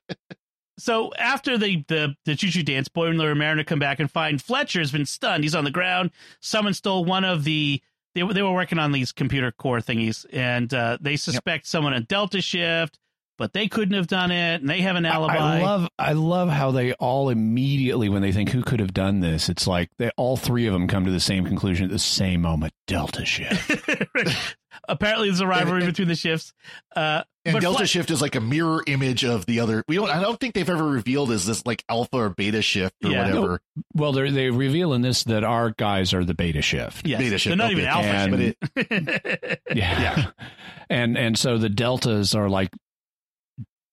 so 0.78 1.14
after 1.14 1.57
the 1.57 1.83
the 1.88 2.14
the 2.26 2.35
choo 2.37 2.50
choo 2.50 2.62
dance, 2.62 2.88
Boimler 2.88 3.30
and 3.30 3.38
Mariner 3.38 3.64
come 3.64 3.78
back 3.78 3.99
and 4.00 4.11
find 4.11 4.40
Fletcher's 4.40 4.92
been 4.92 5.07
stunned. 5.07 5.45
He's 5.45 5.54
on 5.54 5.64
the 5.64 5.71
ground. 5.71 6.11
Someone 6.40 6.75
stole 6.75 7.07
one 7.07 7.25
of 7.25 7.45
the. 7.45 7.80
They 8.14 8.23
were 8.23 8.35
they 8.35 8.42
were 8.42 8.52
working 8.52 8.78
on 8.78 8.92
these 8.92 9.12
computer 9.12 9.50
core 9.50 9.78
thingies, 9.80 10.26
and 10.33 10.73
uh, 10.75 10.99
they 11.00 11.16
suspect 11.16 11.66
someone 11.66 11.95
at 11.95 12.07
Delta 12.07 12.42
Shift, 12.42 12.99
but 13.41 13.53
they 13.55 13.67
couldn't 13.67 13.95
have 13.95 14.07
done 14.07 14.31
it, 14.31 14.61
and 14.61 14.69
they 14.71 14.83
have 14.83 14.95
an 14.95 15.05
alibi. 15.07 15.35
I 15.37 15.63
love 15.63 15.89
I 15.99 16.13
love 16.13 16.49
how 16.51 16.71
they 16.71 16.93
all 16.93 17.31
immediately 17.31 18.09
when 18.09 18.23
they 18.23 18.31
think 18.33 18.51
who 18.51 18.63
could 18.63 18.79
have 18.79 18.95
done 18.95 19.19
this, 19.21 19.49
it's 19.49 19.67
like 19.67 19.91
they 19.99 20.11
all 20.17 20.37
three 20.37 20.67
of 20.67 20.73
them 20.75 20.87
come 20.87 21.07
to 21.07 21.11
the 21.11 21.19
same 21.19 21.45
conclusion 21.47 21.87
at 21.87 21.91
the 21.91 21.99
same 21.99 22.43
moment. 22.43 22.73
Delta 22.87 23.25
shift. 23.25 23.71
Apparently, 24.89 25.29
there's 25.29 25.41
a 25.41 25.47
rivalry 25.47 25.85
between 25.85 26.09
the 26.09 26.15
shifts. 26.15 26.53
Uh, 26.95 27.23
And 27.45 27.61
Delta 27.61 27.79
Flet- 27.79 27.89
Shift 27.89 28.11
is 28.11 28.21
like 28.23 28.35
a 28.35 28.41
mirror 28.41 28.83
image 28.87 29.25
of 29.25 29.47
the 29.47 29.61
other. 29.61 29.83
We 29.89 29.97
don't. 29.97 30.09
I 30.11 30.21
don't 30.21 30.39
think 30.39 30.55
they've 30.55 30.69
ever 30.69 30.85
revealed 30.87 31.31
is 31.33 31.47
this 31.47 31.65
like 31.67 31.83
Alpha 31.89 32.17
or 32.17 32.29
Beta 32.31 32.61
Shift 32.63 32.95
or 33.05 33.11
Yeah. 33.11 33.27
whatever. 33.27 33.61
well, 33.95 34.13
they 34.13 34.31
they 34.31 34.51
reveal 34.51 34.93
in 34.93 35.03
this 35.03 35.25
that 35.25 35.45
our 35.45 35.71
guys 35.71 36.13
are 36.15 36.25
the 36.25 36.35
beta 36.35 36.63
shift. 36.63 37.07
yes, 37.07 37.19
Beta 37.19 37.39
Shift. 37.39 37.57
they're 37.59 37.69
shift, 37.79 38.03
not 38.03 38.05
okay. 38.05 38.17
even 38.17 38.57
alpha 38.57 38.77
And- 38.77 39.35
shift. 39.47 39.61
Yeah. 39.75 40.31
and 40.91 41.17
and 41.19 41.39
so 41.39 41.59
the 41.59 41.69
deltas 41.69 42.35
are 42.35 42.49
like 42.49 42.71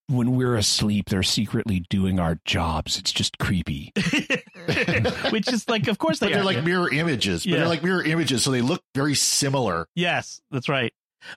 when 0.08 0.36
we're 0.36 0.56
asleep, 0.56 1.10
they're 1.10 1.24
secretly 1.24 1.86
doing 1.90 2.20
our 2.20 2.40
jobs. 2.46 2.98
It's 2.98 3.12
just 3.12 3.38
creepy. 3.40 3.92
Which 5.32 5.52
is 5.52 5.68
like, 5.68 5.88
of 5.88 5.98
course, 5.98 6.20
But 6.20 6.28
they 6.28 6.32
they're 6.34 6.42
are. 6.42 6.46
like 6.46 6.64
mirror 6.64 6.92
images. 6.92 7.44
But 7.44 7.52
Yeah. 7.52 7.58
they're 7.58 7.68
like 7.68 7.84
mirror 7.84 8.04
images, 8.04 8.44
so 8.44 8.52
they 8.52 8.62
look 8.62 8.82
very 8.96 9.16
similar. 9.16 9.88
Yes, 9.96 10.42
that's 10.52 10.70
right. 10.70 10.94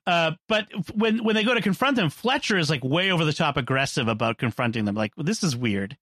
Uh, 0.06 0.32
but 0.48 0.66
when 0.94 1.24
when 1.24 1.34
they 1.34 1.42
go 1.42 1.54
to 1.54 1.60
confront 1.60 1.96
them, 1.96 2.10
Fletcher 2.10 2.58
is 2.58 2.70
like 2.70 2.84
way 2.84 3.10
over 3.10 3.24
the 3.24 3.32
top 3.32 3.56
aggressive 3.56 4.08
about 4.08 4.38
confronting 4.38 4.84
them. 4.84 4.94
Like 4.94 5.12
this 5.16 5.42
is 5.42 5.56
weird. 5.56 5.96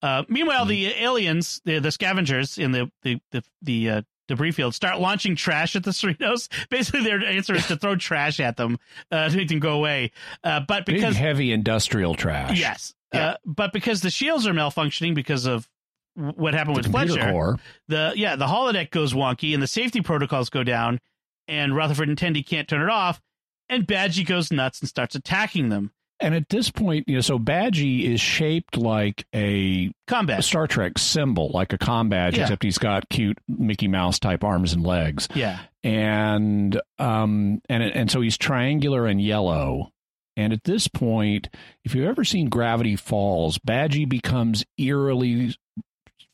Uh, 0.00 0.22
meanwhile, 0.28 0.64
the 0.64 0.86
aliens, 0.86 1.60
the 1.64 1.80
the 1.80 1.90
scavengers 1.90 2.56
in 2.56 2.72
the 2.72 2.90
the 3.02 3.20
the, 3.32 3.42
the 3.62 3.90
uh, 3.90 4.02
debris 4.28 4.52
field, 4.52 4.74
start 4.74 5.00
launching 5.00 5.36
trash 5.36 5.76
at 5.76 5.84
the 5.84 5.90
Cerritos. 5.90 6.48
Basically, 6.70 7.02
their 7.02 7.24
answer 7.24 7.54
is 7.54 7.66
to 7.68 7.76
throw 7.76 7.96
trash 7.96 8.40
at 8.40 8.56
them 8.56 8.78
uh, 9.10 9.28
to 9.28 9.36
make 9.36 9.48
them 9.48 9.58
go 9.58 9.74
away. 9.74 10.12
Uh, 10.44 10.60
but 10.60 10.86
Big 10.86 10.96
because 10.96 11.16
heavy 11.16 11.52
industrial 11.52 12.14
trash. 12.14 12.58
Yes. 12.58 12.94
Yeah. 13.12 13.26
Uh, 13.30 13.36
but 13.44 13.72
because 13.72 14.00
the 14.00 14.10
shields 14.10 14.46
are 14.46 14.52
malfunctioning 14.52 15.14
because 15.14 15.46
of 15.46 15.68
what 16.14 16.54
happened 16.54 16.76
The 16.76 16.80
with 16.80 16.90
Fletcher. 16.90 17.30
core. 17.30 17.58
The 17.88 18.12
yeah, 18.16 18.36
the 18.36 18.46
holodeck 18.46 18.90
goes 18.90 19.12
wonky 19.14 19.54
and 19.54 19.62
the 19.62 19.66
safety 19.66 20.00
protocols 20.00 20.50
go 20.50 20.62
down, 20.64 21.00
and 21.46 21.76
Rutherford 21.76 22.08
and 22.08 22.18
Tendi 22.18 22.44
can't 22.44 22.66
turn 22.68 22.82
it 22.82 22.88
off, 22.90 23.20
and 23.68 23.86
Badgey 23.86 24.26
goes 24.26 24.50
nuts 24.50 24.80
and 24.80 24.88
starts 24.88 25.14
attacking 25.14 25.68
them. 25.68 25.92
And 26.18 26.34
at 26.34 26.48
this 26.48 26.70
point, 26.70 27.08
you 27.08 27.16
know, 27.16 27.20
so 27.20 27.38
Badgey 27.38 28.04
is 28.04 28.20
shaped 28.20 28.76
like 28.76 29.26
a 29.34 29.92
Combat. 30.06 30.42
Star 30.44 30.66
Trek 30.66 30.98
symbol, 30.98 31.50
like 31.52 31.72
a 31.74 31.78
com 31.78 32.08
badge, 32.08 32.36
Yeah. 32.36 32.44
except 32.44 32.62
he's 32.62 32.78
got 32.78 33.08
cute 33.10 33.38
Mickey 33.48 33.86
Mouse 33.88 34.18
type 34.18 34.42
arms 34.42 34.72
and 34.72 34.82
legs. 34.82 35.28
Yeah. 35.34 35.58
and 35.84 36.80
um 36.98 37.60
and 37.68 37.82
and 37.82 38.10
so 38.10 38.20
he's 38.20 38.36
triangular 38.36 39.06
and 39.06 39.22
yellow 39.22 39.92
and 40.36 40.52
at 40.52 40.64
this 40.64 40.88
point 40.88 41.48
if 41.84 41.94
you've 41.94 42.08
ever 42.08 42.24
seen 42.24 42.48
gravity 42.48 42.96
falls 42.96 43.56
badgey 43.58 44.08
becomes 44.08 44.64
eerily 44.78 45.54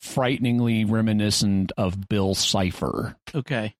frighteningly 0.00 0.84
reminiscent 0.84 1.70
of 1.76 2.08
bill 2.08 2.34
cipher 2.34 3.16
Okay. 3.34 3.74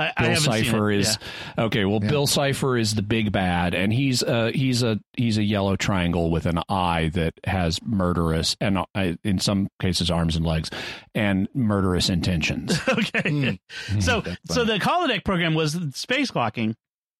I, 0.00 0.12
I 0.16 0.22
bill 0.22 0.28
haven't 0.34 0.52
seen 0.52 0.64
cipher 0.64 0.90
it. 0.90 1.00
is 1.00 1.18
okay 1.58 1.84
well 1.84 2.00
Yeah. 2.02 2.08
bill 2.10 2.26
cipher 2.26 2.76
is 2.76 2.94
the 2.94 3.02
big 3.02 3.30
bad 3.32 3.74
and 3.74 3.92
he's 3.92 4.22
uh 4.22 4.50
he's 4.54 4.82
a 4.82 4.98
he's 5.16 5.38
a 5.38 5.42
yellow 5.42 5.76
triangle 5.76 6.30
with 6.30 6.46
an 6.46 6.60
eye 6.68 7.10
that 7.14 7.34
has 7.44 7.80
murderous 7.82 8.56
and 8.60 8.78
uh, 8.94 9.12
in 9.24 9.38
some 9.38 9.68
cases 9.80 10.10
arms 10.10 10.36
and 10.36 10.44
legs 10.46 10.70
and 11.14 11.48
murderous 11.54 12.08
intentions 12.08 12.78
Yeah. 12.88 12.94
okay. 13.22 13.60
so 14.00 14.20
That's 14.22 14.38
so 14.54 14.64
the 14.64 14.78
holodeck 14.78 15.24
program 15.24 15.54
was 15.54 15.74
spacewalking, 15.76 16.74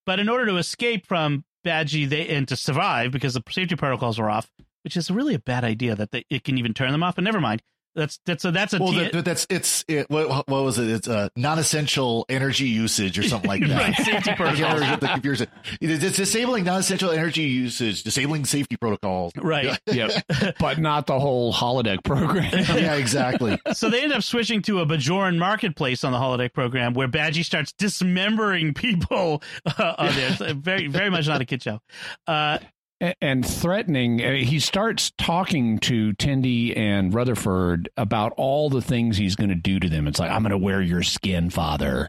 but 0.07 0.19
in 0.21 0.29
order 0.29 0.47
to 0.47 0.57
escape 0.57 1.07
from 1.07 1.45
Badgey 1.65 2.09
they 2.09 2.27
and 2.29 2.49
to 2.49 2.57
survive 2.57 3.13
because 3.13 3.35
the 3.35 3.43
safety 3.51 3.77
protocols 3.77 4.19
were 4.19 4.31
off, 4.31 4.51
which 4.83 4.97
is 4.97 5.11
really 5.11 5.35
a 5.35 5.39
bad 5.39 5.63
idea 5.65 5.95
that 5.95 6.11
they, 6.11 6.25
it 6.31 6.43
can 6.45 6.57
even 6.59 6.73
turn 6.73 6.93
them 6.93 7.03
off. 7.03 7.17
But 7.17 7.25
never 7.25 7.41
mind. 7.41 7.63
That's 7.95 8.21
that's 8.25 8.45
a 8.45 8.53
that's 8.53 8.73
a 8.73 8.79
Well, 8.79 8.93
T- 8.93 9.09
that, 9.11 9.25
that's 9.25 9.47
it's 9.51 9.85
it, 9.89 10.09
what, 10.11 10.29
what 10.49 10.63
was 10.63 10.79
it? 10.79 10.89
It's 10.89 11.09
uh, 11.09 11.29
non-essential 11.37 12.25
energy 12.29 12.69
usage 12.69 13.19
or 13.19 13.23
something 13.25 13.49
like 13.49 13.63
that. 13.67 13.71
Right, 13.77 13.95
safety 13.97 14.13
I 14.31 14.35
can't 14.35 14.37
protocols. 14.39 15.01
the 15.01 15.09
computers. 15.09 15.47
It's 15.81 16.17
disabling 16.17 16.65
non-essential 16.65 17.11
energy 17.11 17.43
usage, 17.43 18.03
disabling 18.05 18.45
safety 18.45 18.77
protocols. 18.77 19.33
right. 19.37 19.79
yep 19.87 20.11
but 20.61 20.79
not 20.79 21.07
the 21.07 21.19
whole 21.19 21.53
holodeck 21.53 22.05
program 22.05 22.51
Yeah, 22.55 22.95
exactly. 22.95 23.59
so 23.73 23.91
they 23.91 24.03
end 24.03 24.13
up 24.13 24.23
switching 24.23 24.63
to 24.63 24.81
a 24.81 24.87
Bajoran 24.87 25.37
marketplace 25.39 26.05
on 26.05 26.13
the 26.13 26.19
holodeck 26.19 26.53
program 26.55 26.95
where 26.95 27.09
Badgey 27.09 27.45
starts 27.45 27.73
dismembering 27.73 28.73
people 28.75 29.43
uh, 29.67 29.95
on 29.99 30.15
there. 30.15 30.37
It's 30.39 30.53
very, 30.61 30.87
very 30.87 31.11
much 31.11 31.27
not 31.27 31.41
a 31.41 31.45
kid 31.45 31.63
show. 31.63 31.81
Uh, 32.27 32.59
A- 32.61 32.67
and 33.01 33.47
threatening. 33.47 34.25
uh, 34.25 34.33
He 34.33 34.61
starts 34.61 35.13
talking 35.17 35.79
to 35.81 36.13
Tendi 36.15 36.77
and 36.77 37.15
Rutherford 37.15 37.89
about 37.97 38.33
all 38.37 38.69
the 38.71 38.83
things 38.83 39.17
he's 39.17 39.37
going 39.37 39.49
to 39.51 39.55
do 39.55 39.81
to 39.81 39.89
them. 39.89 40.07
It's 40.07 40.19
like 40.19 40.31
I'm 40.31 40.43
going 40.43 40.51
to 40.51 40.59
wear 40.59 40.83
your 40.83 41.03
skin, 41.03 41.51
father, 41.51 42.09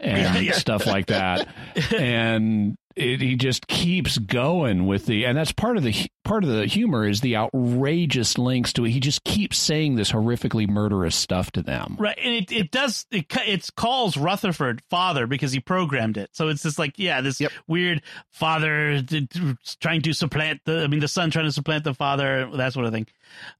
and 0.00 0.18
Yeah, 0.18 0.38
yeah. 0.38 0.52
stuff 0.52 0.86
like 0.86 1.06
that. 1.06 1.48
and 1.96 2.76
it, 2.96 3.20
he 3.20 3.36
just 3.36 3.66
keeps 3.66 4.16
going 4.16 4.86
with 4.86 5.04
the, 5.06 5.26
and 5.26 5.36
that's 5.36 5.52
part 5.52 5.76
of 5.76 5.82
the 5.82 5.94
part 6.24 6.44
of 6.44 6.50
the 6.50 6.64
humor 6.66 7.06
is 7.06 7.20
the 7.20 7.36
outrageous 7.36 8.38
links 8.38 8.72
to 8.72 8.84
it. 8.86 8.90
He 8.90 9.00
just 9.00 9.22
keeps 9.22 9.58
saying 9.58 9.96
this 9.96 10.10
horrifically 10.10 10.66
murderous 10.68 11.14
stuff 11.14 11.50
to 11.52 11.62
them. 11.62 11.96
right. 12.00 12.18
And 12.22 12.34
it, 12.34 12.50
it 12.52 12.70
does, 12.70 13.04
it, 13.10 13.26
it 13.46 13.68
calls 13.76 14.16
Rutherford 14.16 14.82
father 14.88 15.26
because 15.26 15.52
he 15.52 15.60
programmed 15.60 16.16
it. 16.16 16.30
So 16.32 16.48
it's 16.48 16.62
just 16.62 16.78
like, 16.78 16.94
yeah, 16.96 17.20
this 17.20 17.38
Yep. 17.40 17.52
weird 17.68 18.02
father 18.32 19.02
trying 19.80 20.02
to 20.02 20.12
supplant 20.14 20.62
the, 20.64 20.82
I 20.82 20.86
mean, 20.86 21.00
the 21.00 21.08
son 21.08 21.30
trying 21.30 21.44
to 21.46 21.52
supplant 21.52 21.84
the 21.84 21.94
father, 21.94 22.48
that 22.56 22.72
sort 22.72 22.86
of 22.86 22.92
thing. 22.92 23.06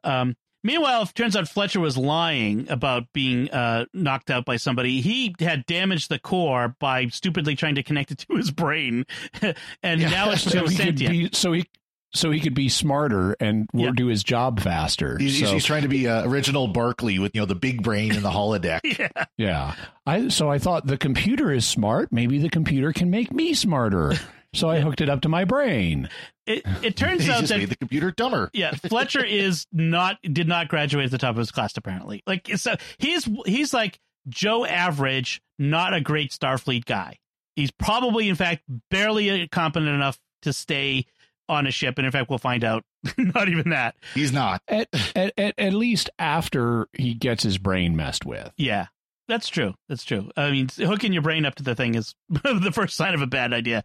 Um, 0.03 0.35
Meanwhile, 0.67 1.03
it 1.03 1.15
turns 1.15 1.37
out 1.37 1.49
Fletcher 1.49 1.79
was 1.81 1.97
lying 1.97 2.69
about 2.69 3.05
being 3.13 3.49
uh, 3.51 3.85
knocked 3.95 4.31
out 4.31 4.45
by 4.45 4.57
somebody. 4.57 5.01
He 5.01 5.35
had 5.39 5.65
damaged 5.67 6.09
the 6.09 6.19
core 6.19 6.75
by 6.81 7.07
stupidly 7.07 7.55
trying 7.55 7.77
to 7.77 7.83
connect 7.85 8.11
it 8.11 8.19
to 8.29 8.35
his 8.37 8.51
brain, 8.51 9.07
and 9.83 10.01
now 10.01 10.31
it's 10.33 10.43
So 10.47 10.51
so 10.51 10.59
he 10.67 10.77
could 10.77 10.99
sentient. 10.99 11.11
be, 11.11 11.31
so 11.33 11.53
he, 11.53 11.67
so 12.13 12.31
he 12.31 12.41
could 12.41 12.55
be 12.55 12.69
smarter 12.69 13.37
and 13.41 13.69
Yeah. 13.75 13.91
do 13.95 14.07
his 14.07 14.25
job 14.25 14.59
faster. 14.61 15.17
He's, 15.19 15.39
So- 15.41 15.53
he's 15.53 15.65
trying 15.65 15.83
to 15.83 15.89
be 15.89 16.09
uh, 16.09 16.27
original 16.29 16.67
Barkley 16.69 17.19
with 17.19 17.35
you 17.35 17.43
know 17.43 17.47
the 17.47 17.55
big 17.55 17.83
brain 17.83 18.13
and 18.13 18.25
the 18.25 18.31
holodeck. 18.31 18.81
yeah. 18.99 19.25
Yeah. 19.37 19.75
I 20.05 20.29
so 20.29 20.51
I 20.51 20.59
thought 20.59 20.87
the 20.87 20.99
computer 20.99 21.53
is 21.53 21.65
smart. 21.67 22.11
Maybe 22.13 22.39
the 22.39 22.51
computer 22.51 22.93
can 22.93 23.11
make 23.11 23.33
me 23.33 23.55
smarter. 23.55 24.15
So 24.55 24.71
I 24.71 24.81
hooked 24.81 25.01
it 25.03 25.11
up 25.11 25.21
to 25.23 25.29
my 25.29 25.45
brain. 25.45 26.09
It 26.47 26.63
it 26.83 26.97
turns 26.97 27.29
out 27.29 27.41
just 27.41 27.49
that 27.49 27.59
made 27.59 27.69
the 27.69 27.77
computer 27.77 28.11
dumber. 28.11 28.51
yeah, 28.55 28.73
Fletcher 28.73 29.25
is 29.25 29.67
not 29.73 30.19
did 30.23 30.49
not 30.49 30.69
graduate 30.69 31.07
at 31.07 31.11
the 31.11 31.19
top 31.19 31.31
of 31.31 31.39
his 31.39 31.51
class 31.51 31.77
apparently. 31.77 32.23
Like 32.27 32.49
so 32.57 32.77
he's 32.99 33.29
he's 33.47 33.75
like 33.75 33.99
Joe 34.29 34.65
average, 34.65 35.41
not 35.59 35.95
a 35.95 36.01
great 36.01 36.31
Starfleet 36.31 36.85
guy. 36.85 37.19
He's 37.55 37.71
probably 37.71 38.29
in 38.29 38.35
fact 38.35 38.63
barely 38.91 39.49
competent 39.49 39.91
enough 39.91 40.19
to 40.43 40.53
stay 40.53 41.07
on 41.49 41.67
a 41.67 41.71
ship 41.71 41.97
and 41.99 42.05
in 42.05 42.11
fact 42.13 42.29
we'll 42.29 42.39
find 42.39 42.65
out 42.65 42.85
not 43.19 43.49
even 43.49 43.71
that. 43.71 43.97
He's 44.15 44.33
not. 44.33 44.63
At, 44.69 44.89
at 45.15 45.33
at 45.37 45.55
at 45.59 45.73
least 45.73 46.11
after 46.19 46.89
he 46.93 47.15
gets 47.15 47.43
his 47.43 47.59
brain 47.59 47.97
messed 47.97 48.25
with. 48.25 48.53
Yeah. 48.57 48.87
That's 49.29 49.49
true. 49.49 49.75
That's 49.89 50.05
true. 50.05 50.31
I 50.37 50.51
mean, 50.51 50.69
hooking 50.77 51.13
your 51.13 51.23
brain 51.23 51.45
up 51.45 51.57
to 51.57 51.63
the 51.63 51.75
thing 51.75 51.97
is 51.97 52.15
the 52.29 52.71
first 52.73 52.97
sign 52.97 53.15
of 53.15 53.23
a 53.23 53.27
bad 53.27 53.53
idea. 53.53 53.85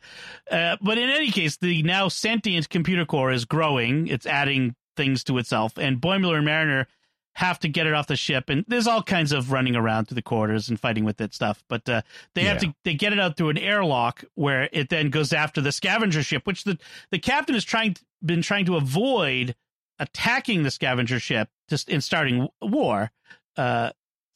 Uh, 0.50 0.78
but 0.82 0.98
in 0.98 1.10
any 1.10 1.32
case, 1.32 1.58
the 1.58 1.82
now 1.84 2.10
sentient 2.10 2.70
computer 2.70 3.06
core 3.06 3.32
is 3.32 3.46
growing. 3.46 4.08
It's 4.08 4.26
adding 4.26 4.76
things 4.96 5.24
to 5.26 5.38
itself, 5.38 5.78
and 5.78 6.00
Boimler 6.00 6.36
and 6.36 6.46
Mariner 6.46 6.88
have 7.36 7.60
to 7.60 7.70
get 7.70 7.88
it 7.88 7.94
off 7.94 8.08
the 8.08 8.16
ship. 8.16 8.50
And 8.50 8.66
there's 8.68 8.88
all 8.88 9.02
kinds 9.02 9.32
of 9.32 9.52
running 9.52 9.76
around 9.76 10.06
through 10.06 10.16
the 10.16 10.22
corridors 10.22 10.70
and 10.70 10.80
fighting 10.80 11.06
with 11.06 11.22
it 11.22 11.34
stuff. 11.34 11.64
But 11.70 11.88
uh, 11.88 12.02
they 12.36 12.44
have 12.44 12.60
to 12.60 12.74
they 12.84 12.94
get 12.94 13.14
it 13.14 13.20
out 13.20 13.38
through 13.38 13.50
an 13.50 13.58
airlock 13.58 14.24
where 14.36 14.70
it 14.72 14.90
then 14.90 15.10
goes 15.10 15.34
after 15.34 15.62
the 15.62 15.72
scavenger 15.72 16.24
ship, 16.24 16.46
which 16.46 16.66
the 16.66 16.78
the 17.10 17.20
captain 17.20 17.56
has 17.56 17.64
trying 17.64 17.96
been 18.24 18.42
trying 18.42 18.66
to 18.66 18.76
avoid 18.76 19.56
attacking 19.98 20.64
the 20.64 20.72
scavenger 20.72 21.20
ship 21.20 21.50
just 21.70 21.90
in 21.90 22.02
starting 22.02 22.48
war. 22.62 23.12
Uh, 23.58 23.92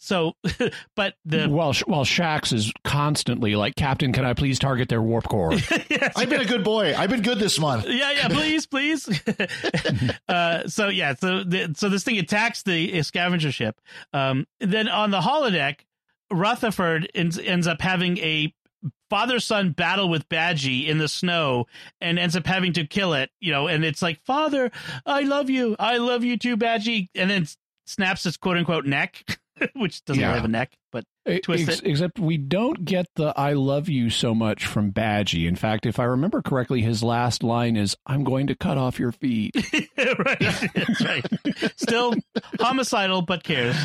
so, 0.05 0.33
but 0.95 1.15
the 1.25 1.47
While 1.47 1.73
Sh- 1.73 1.83
while 1.87 2.05
Shaxs 2.05 2.53
is 2.53 2.71
constantly 2.83 3.55
like, 3.55 3.75
Captain, 3.75 4.13
can 4.13 4.23
I 4.23 4.33
please 4.33 4.59
target 4.59 4.87
their 4.87 5.01
warp 5.01 5.27
core? 5.27 5.53
yes, 5.89 6.13
I've 6.15 6.29
been 6.29 6.41
a 6.41 6.45
good 6.45 6.63
boy. 6.63 6.93
I've 6.95 7.09
been 7.09 7.23
good 7.23 7.39
this 7.39 7.59
month. 7.59 7.85
yeah, 7.87 8.11
yeah, 8.11 8.27
please, 8.27 8.67
please. 8.67 9.09
uh, 10.29 10.67
so 10.67 10.89
yeah, 10.89 11.15
so 11.15 11.43
the, 11.43 11.73
so 11.75 11.89
this 11.89 12.03
thing 12.03 12.19
attacks 12.19 12.61
the 12.61 13.01
scavenger 13.01 13.51
ship. 13.51 13.81
Um, 14.13 14.45
then 14.59 14.87
on 14.87 15.09
the 15.09 15.21
holodeck, 15.21 15.79
Rutherford 16.31 17.09
ends, 17.15 17.39
ends 17.39 17.65
up 17.65 17.81
having 17.81 18.19
a 18.19 18.53
father 19.09 19.39
son 19.39 19.71
battle 19.71 20.07
with 20.07 20.29
Badgey 20.29 20.87
in 20.87 20.99
the 20.99 21.07
snow 21.07 21.65
and 21.99 22.19
ends 22.19 22.35
up 22.35 22.45
having 22.45 22.73
to 22.73 22.85
kill 22.85 23.13
it. 23.13 23.31
You 23.39 23.51
know, 23.51 23.67
and 23.67 23.83
it's 23.83 24.03
like, 24.03 24.23
Father, 24.23 24.71
I 25.03 25.21
love 25.21 25.49
you, 25.49 25.75
I 25.79 25.97
love 25.97 26.23
you 26.23 26.37
too, 26.37 26.57
Badgey, 26.57 27.09
and 27.15 27.29
then 27.29 27.47
snaps 27.87 28.25
its 28.25 28.37
quote 28.37 28.57
unquote 28.57 28.85
neck, 28.85 29.39
which 29.73 30.03
doesn't 30.05 30.19
Yeah. 30.21 30.27
really 30.27 30.39
have 30.39 30.45
a 30.45 30.51
neck, 30.51 30.73
but 30.91 31.05
Twist 31.43 31.69
Ex- 31.69 31.79
it. 31.79 31.85
Except 31.87 32.19
we 32.19 32.37
don't 32.37 32.85
get 32.85 33.07
the 33.15 33.33
"I 33.37 33.53
love 33.53 33.89
you 33.89 34.09
so 34.09 34.35
much" 34.35 34.65
from 34.65 34.91
Badgey. 34.91 35.47
In 35.47 35.55
fact, 35.55 35.85
if 35.85 35.99
I 35.99 36.03
remember 36.03 36.41
correctly, 36.41 36.81
his 36.81 37.01
last 37.03 37.43
line 37.43 37.75
is 37.75 37.95
"I'm 38.05 38.23
going 38.23 38.47
to 38.47 38.55
cut 38.55 38.77
off 38.77 38.99
your 38.99 39.11
feet." 39.11 39.55
right. 39.97 40.39
That's 40.75 41.03
right. 41.05 41.25
Still 41.77 42.13
homicidal, 42.59 43.21
but 43.23 43.43
cares. 43.43 43.75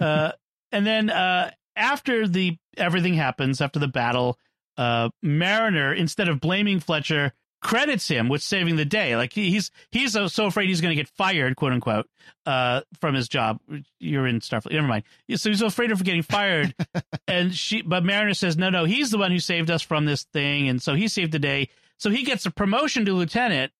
Uh, 0.00 0.32
and 0.72 0.86
then 0.86 1.10
uh, 1.10 1.50
after 1.76 2.28
the 2.28 2.56
everything 2.76 3.14
happens, 3.14 3.60
after 3.60 3.78
the 3.78 3.88
battle, 3.88 4.38
uh, 4.76 5.08
Mariner, 5.22 5.92
instead 5.92 6.28
of 6.28 6.40
blaming 6.40 6.78
Fletcher, 6.80 7.32
credits 7.60 8.08
him 8.08 8.28
with 8.28 8.42
saving 8.42 8.76
the 8.76 8.84
day. 8.84 9.16
Like 9.16 9.32
he's 9.32 9.70
he's 9.90 10.12
so, 10.12 10.26
so 10.28 10.46
afraid 10.46 10.68
he's 10.68 10.80
going 10.80 10.96
to 10.96 11.00
get 11.00 11.08
fired, 11.08 11.56
quote 11.56 11.72
unquote, 11.72 12.08
uh, 12.46 12.82
from 13.00 13.14
his 13.14 13.28
job. 13.28 13.60
You're 13.98 14.26
in 14.26 14.40
Starfleet. 14.40 14.72
Never 14.72 14.86
mind. 14.86 15.04
So 15.36 15.50
he's 15.50 15.62
afraid 15.62 15.90
of 15.92 16.02
getting 16.04 16.22
fired. 16.22 16.74
and 17.28 17.54
she, 17.54 17.82
but 17.82 18.04
Mariner 18.04 18.34
says, 18.34 18.56
no, 18.56 18.70
no, 18.70 18.84
he's 18.84 19.10
the 19.10 19.18
one 19.18 19.30
who 19.32 19.38
saved 19.40 19.70
us 19.70 19.82
from 19.82 20.04
this 20.04 20.24
thing, 20.24 20.68
and 20.68 20.80
so 20.80 20.94
he 20.94 21.08
saved 21.08 21.32
the 21.32 21.38
day. 21.38 21.68
So 21.98 22.10
he 22.10 22.22
gets 22.22 22.46
a 22.46 22.50
promotion 22.50 23.04
to 23.06 23.12
lieutenant 23.12 23.72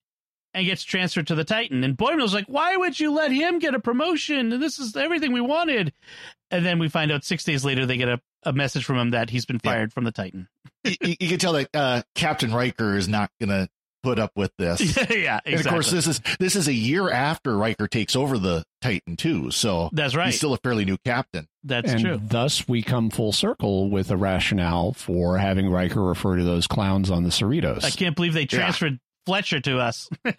and 0.55 0.67
gets 0.67 0.83
transferred 0.83 1.27
to 1.29 1.35
the 1.35 1.45
Titan. 1.45 1.85
And 1.85 1.97
Boimler's 1.97 2.35
like, 2.35 2.47
why 2.47 2.75
would 2.77 2.99
you 2.99 3.13
let 3.13 3.31
him 3.31 3.59
get 3.59 3.75
a 3.75 3.81
promotion? 3.81 4.49
This 4.61 4.79
is 4.79 4.97
everything 4.97 5.33
we 5.33 5.41
wanted. 5.43 5.93
And 6.51 6.65
then 6.65 6.79
we 6.79 6.89
find 6.89 7.13
out 7.13 7.23
six 7.23 7.45
days 7.45 7.65
later 7.65 7.85
they 7.87 7.99
get 7.99 8.09
a, 8.09 8.21
a 8.45 8.53
message 8.53 8.85
from 8.85 8.97
him 8.97 9.11
that 9.11 9.29
he's 9.31 9.45
been 9.45 9.61
Yeah. 9.63 9.71
fired 9.73 9.93
from 9.93 10.05
the 10.05 10.11
Titan. 10.11 10.49
You, 10.89 10.97
you 11.01 11.17
you 11.21 11.29
can 11.29 11.39
tell 11.39 11.53
that 11.55 11.69
uh, 11.75 12.03
Captain 12.15 12.53
Riker 12.53 12.97
is 12.97 13.09
not 13.09 13.31
going 13.41 13.51
to 13.51 13.69
put 14.03 14.19
up 14.19 14.33
with 14.37 14.53
this. 14.59 14.81
yeah, 14.97 15.41
exactly. 15.45 15.53
And 15.53 15.61
of 15.61 15.67
course, 15.67 15.91
this 15.91 16.07
is 16.07 16.21
this 16.39 16.57
is 16.57 16.69
a 16.69 16.73
year 16.73 17.11
after 17.11 17.57
Riker 17.57 17.87
takes 17.89 18.17
over 18.17 18.39
the 18.39 18.65
Titan 18.81 19.17
too. 19.17 19.51
So 19.51 19.91
That's 19.93 20.15
right. 20.15 20.27
he's 20.27 20.37
still 20.37 20.55
a 20.55 20.59
fairly 20.59 20.85
new 20.85 20.97
captain. 21.05 21.47
That's 21.65 21.93
and 21.93 22.01
true. 22.01 22.21
thus 22.23 22.67
we 22.69 22.83
come 22.83 23.11
full 23.11 23.33
circle 23.33 23.91
with 23.91 24.11
a 24.11 24.17
rationale 24.17 24.93
for 24.93 25.39
having 25.39 25.69
Riker 25.69 26.03
refer 26.03 26.37
to 26.37 26.45
those 26.45 26.67
clowns 26.67 27.11
on 27.11 27.25
the 27.25 27.31
Cerritos. 27.31 27.85
I 27.85 27.91
can't 27.91 28.17
believe 28.17 28.35
they 28.35 28.47
transferred 28.47 28.99
Fletcher 29.27 29.61
to 29.61 29.79
us. 29.79 30.09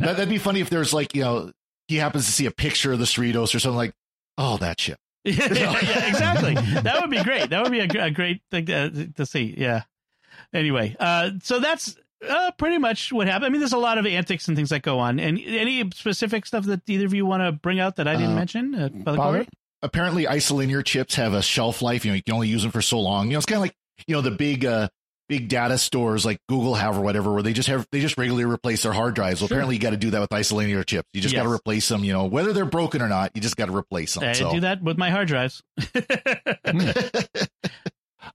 That, 0.00 0.16
that'd 0.16 0.28
be 0.28 0.38
funny 0.38 0.60
if 0.60 0.70
there's 0.70 0.94
like 0.94 1.16
you 1.16 1.22
know 1.22 1.50
he 1.88 1.96
happens 1.96 2.26
to 2.26 2.32
see 2.32 2.46
a 2.46 2.52
picture 2.52 2.92
of 2.92 3.00
the 3.00 3.04
Cerritos 3.04 3.54
or 3.54 3.58
something 3.58 3.76
like, 3.76 3.94
oh, 4.36 4.58
that 4.58 4.78
ship. 4.80 4.98
yeah, 5.24 5.78
yeah, 5.82 6.08
exactly. 6.08 6.54
That 6.54 7.00
would 7.00 7.10
be 7.10 7.22
great. 7.22 7.50
That 7.50 7.62
would 7.62 7.72
be 7.72 7.80
a, 7.80 8.04
a 8.06 8.10
great 8.10 8.42
thing 8.50 8.66
to, 8.66 9.08
to 9.16 9.26
see. 9.26 9.54
Yeah. 9.56 9.82
Anyway, 10.54 10.96
uh, 10.98 11.32
so 11.42 11.58
that's 11.60 11.96
uh, 12.28 12.50
pretty 12.52 12.78
much 12.78 13.12
what 13.12 13.26
happened. 13.26 13.46
I 13.46 13.48
mean, 13.50 13.60
there's 13.60 13.72
a 13.72 13.78
lot 13.78 13.98
of 13.98 14.06
antics 14.06 14.48
and 14.48 14.56
things 14.56 14.70
that 14.70 14.82
go 14.82 14.98
on. 14.98 15.20
And 15.20 15.38
any 15.38 15.90
specific 15.90 16.46
stuff 16.46 16.64
that 16.66 16.88
either 16.88 17.06
of 17.06 17.14
you 17.14 17.26
want 17.26 17.42
to 17.42 17.52
bring 17.52 17.80
out 17.80 17.96
that 17.96 18.08
I 18.08 18.14
didn't 18.14 18.32
Uh, 18.32 18.36
mention, 18.36 18.74
uh, 18.74 18.88
Father? 19.04 19.46
Apparently, 19.82 20.24
isolinear 20.24 20.84
chips 20.84 21.14
have 21.16 21.34
a 21.34 21.42
shelf 21.42 21.82
life. 21.82 22.04
You 22.04 22.12
know, 22.12 22.16
you 22.16 22.22
can 22.22 22.34
only 22.34 22.48
use 22.48 22.62
them 22.62 22.72
for 22.72 22.82
so 22.82 22.98
long. 22.98 23.26
You 23.26 23.32
know, 23.32 23.38
it's 23.38 23.46
kind 23.46 23.58
of 23.58 23.62
like 23.62 23.76
you 24.06 24.14
know 24.14 24.20
the 24.22 24.30
big 24.32 24.64
uh 24.64 24.88
big 25.28 25.48
data 25.48 25.78
stores 25.78 26.24
like 26.24 26.40
Google 26.48 26.74
have 26.74 26.96
or 26.96 27.00
whatever, 27.02 27.32
where 27.32 27.42
they 27.42 27.52
just 27.52 27.68
have 27.68 27.86
they 27.92 28.00
just 28.00 28.16
regularly 28.18 28.44
replace 28.44 28.82
their 28.82 28.92
hard 28.92 29.14
drives. 29.14 29.40
Well, 29.40 29.48
Sure. 29.48 29.56
apparently, 29.56 29.76
you 29.76 29.80
got 29.80 29.90
to 29.90 29.96
do 29.96 30.10
that 30.10 30.20
with 30.20 30.30
isolinear 30.30 30.84
chips. 30.84 31.08
You 31.12 31.20
just 31.20 31.34
got 31.34 31.44
to 31.44 31.52
replace 31.52 31.88
them. 31.88 32.04
You 32.04 32.12
know, 32.12 32.24
whether 32.24 32.52
they're 32.52 32.64
broken 32.64 33.02
or 33.02 33.08
not, 33.08 33.32
you 33.34 33.40
just 33.40 33.56
got 33.56 33.66
to 33.66 33.76
replace 33.76 34.14
them. 34.14 34.24
I 34.24 34.32
so. 34.32 34.52
do 34.52 34.60
that 34.60 34.82
with 34.82 34.98
my 34.98 35.10
hard 35.10 35.28
drives. 35.28 35.62
Hmm. 36.66 36.90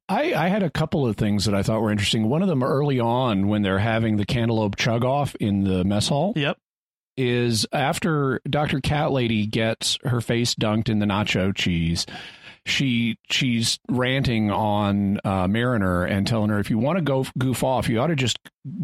I, 0.09 0.33
I 0.33 0.47
had 0.47 0.63
a 0.63 0.69
couple 0.69 1.05
of 1.05 1.17
things 1.17 1.45
that 1.45 1.53
I 1.53 1.61
thought 1.61 1.81
were 1.81 1.91
interesting. 1.91 2.27
One 2.29 2.41
of 2.41 2.47
them 2.47 2.63
early 2.63 2.99
on 2.99 3.47
when 3.47 3.61
they're 3.61 3.79
having 3.79 4.17
the 4.17 4.25
cantaloupe 4.25 4.75
chug 4.75 5.03
off 5.03 5.35
in 5.35 5.63
the 5.63 5.83
mess 5.83 6.07
hall 6.07 6.33
yep. 6.35 6.57
is 7.15 7.67
after 7.71 8.41
Dr. 8.49 8.79
Cat 8.79 9.11
Lady 9.11 9.45
gets 9.45 9.97
her 10.03 10.21
face 10.21 10.55
dunked 10.55 10.89
in 10.89 10.99
the 10.99 11.05
nacho 11.05 11.53
cheese. 11.55 12.05
She 12.65 13.17
she's 13.29 13.77
ranting 13.89 14.49
on 14.49 15.19
uh, 15.25 15.47
Mariner 15.47 16.05
and 16.05 16.25
telling 16.25 16.49
her 16.49 16.59
if 16.59 16.69
you 16.69 16.77
want 16.77 16.97
to 16.97 17.03
go 17.03 17.25
goof 17.37 17.63
off, 17.63 17.89
you 17.89 17.99
ought 17.99 18.07
to 18.07 18.15
just 18.15 18.39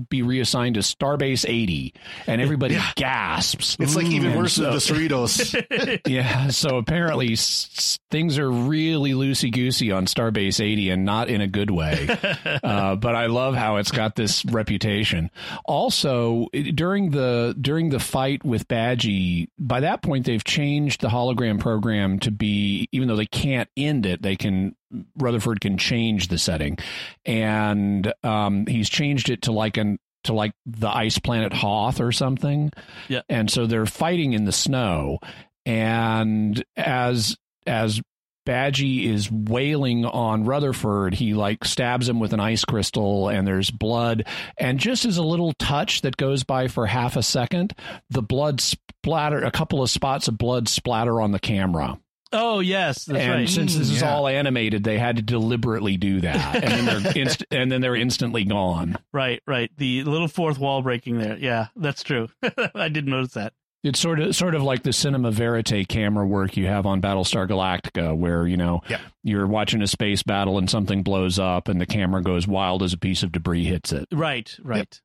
be 0.09 0.21
reassigned 0.21 0.75
to 0.75 0.81
Starbase 0.81 1.45
80, 1.47 1.93
and 2.27 2.41
everybody 2.41 2.73
Yeah. 2.73 2.91
gasps. 2.97 3.77
It's 3.79 3.95
like 3.95 4.07
even 4.07 4.35
worse 4.37 4.55
so- 4.55 4.63
than 4.63 4.71
the 4.73 4.77
Cerritos. 4.79 6.01
yeah, 6.07 6.49
so 6.49 6.75
apparently 6.77 7.31
s- 7.31 7.97
things 8.11 8.37
are 8.37 8.51
really 8.51 9.11
loosey 9.13 9.49
goosey 9.53 9.93
on 9.93 10.05
Starbase 10.05 10.59
80 10.59 10.89
and 10.89 11.05
not 11.05 11.29
in 11.29 11.39
a 11.39 11.47
good 11.47 11.71
way. 11.71 12.09
uh, 12.63 12.97
but 12.97 13.15
I 13.15 13.27
love 13.27 13.55
how 13.55 13.77
it's 13.77 13.91
got 13.91 14.15
this 14.17 14.43
reputation. 14.43 15.31
Also, 15.63 16.47
it- 16.51 16.75
during 16.75 17.11
the 17.11 17.55
during 17.61 17.89
the 17.89 17.99
fight 17.99 18.43
with 18.43 18.67
Badgey, 18.67 19.47
by 19.57 19.79
that 19.79 20.01
point 20.01 20.25
they've 20.25 20.43
changed 20.43 20.99
the 20.99 21.07
hologram 21.07 21.57
program 21.57 22.19
to 22.19 22.31
be 22.31 22.89
even 22.91 23.07
though 23.07 23.15
they 23.15 23.25
can't 23.25 23.68
end 23.77 24.05
it, 24.05 24.21
they 24.21 24.35
can 24.35 24.75
Rutherford 25.17 25.61
can 25.61 25.77
change 25.77 26.27
the 26.27 26.37
setting, 26.37 26.77
and 27.25 28.11
um, 28.23 28.65
he's 28.65 28.89
changed 28.89 29.29
it 29.29 29.43
to 29.43 29.51
like 29.51 29.77
an 29.77 29.99
to 30.25 30.33
like 30.33 30.51
the 30.65 30.89
ice 30.89 31.19
planet 31.19 31.53
Hoth 31.53 32.01
or 32.01 32.11
something. 32.11 32.71
Yeah. 33.07 33.21
and 33.29 33.49
so 33.49 33.65
they're 33.65 33.85
fighting 33.85 34.33
in 34.33 34.45
the 34.45 34.51
snow, 34.51 35.19
and 35.65 36.63
as 36.75 37.37
as 37.65 38.01
Badgey 38.49 39.05
is 39.05 39.31
wailing 39.31 40.05
on 40.05 40.43
Rutherford. 40.43 41.13
He 41.13 41.35
like 41.35 41.63
stabs 41.65 42.09
him 42.09 42.19
with 42.19 42.33
an 42.33 42.39
ice 42.39 42.65
crystal, 42.65 43.29
and 43.29 43.47
there's 43.47 43.69
blood. 43.69 44.25
And 44.57 44.79
just 44.79 45.05
as 45.05 45.17
a 45.17 45.23
little 45.23 45.53
touch 45.59 46.01
that 46.01 46.17
goes 46.17 46.43
by 46.43 46.67
for 46.67 46.87
half 46.87 47.15
a 47.15 47.21
second, 47.21 47.75
the 48.09 48.23
blood 48.23 48.59
splatter. 48.59 49.43
A 49.43 49.51
couple 49.51 49.83
of 49.83 49.89
spots 49.91 50.27
of 50.27 50.39
blood 50.39 50.67
splatter 50.67 51.21
on 51.21 51.31
the 51.31 51.39
camera. 51.39 51.99
Oh, 52.31 52.59
yes. 52.59 53.05
That's 53.05 53.19
and 53.19 53.31
right. 53.31 53.49
since 53.49 53.75
this 53.75 53.89
is 53.89 54.01
yeah. 54.01 54.13
all 54.13 54.27
animated, 54.27 54.83
they 54.83 54.99
had 54.99 55.15
to 55.15 55.21
deliberately 55.21 55.97
do 55.97 56.21
that, 56.21 56.63
and 56.63 56.87
then 56.87 57.03
they're 57.03 57.13
inst- 57.17 57.45
and 57.51 57.71
then 57.71 57.81
they're 57.81 57.95
instantly 57.95 58.43
gone. 58.43 58.97
Right, 59.11 59.41
right. 59.47 59.71
The 59.77 60.03
little 60.03 60.27
fourth 60.27 60.59
wall 60.59 60.81
breaking 60.81 61.17
there. 61.17 61.37
Yeah, 61.37 61.67
that's 61.75 62.03
true. 62.03 62.29
I 62.75 62.89
didn't 62.89 63.09
notice 63.09 63.33
that. 63.33 63.53
It's 63.81 63.99
sort 63.99 64.19
of 64.19 64.35
sort 64.35 64.55
of 64.55 64.61
like 64.61 64.83
the 64.83 64.91
cinema 64.91 65.31
verite 65.31 65.87
camera 65.87 66.27
work 66.27 66.57
you 66.57 66.67
have 66.67 66.85
on 66.85 67.01
Battlestar 67.01 67.47
Galactica, 67.47 68.15
where 68.15 68.45
you 68.45 68.57
know 68.57 68.81
Yeah. 68.89 68.99
you're 69.23 69.47
watching 69.47 69.81
a 69.81 69.87
space 69.87 70.21
battle 70.21 70.57
and 70.57 70.69
something 70.69 71.01
blows 71.01 71.39
up, 71.39 71.67
and 71.69 71.79
the 71.79 71.85
camera 71.85 72.21
goes 72.21 72.45
wild 72.45 72.83
as 72.83 72.91
a 72.93 72.97
piece 72.97 73.23
of 73.23 73.31
debris 73.31 73.63
hits 73.63 73.93
it. 73.93 74.05
Right, 74.11 74.53
right. 74.63 74.99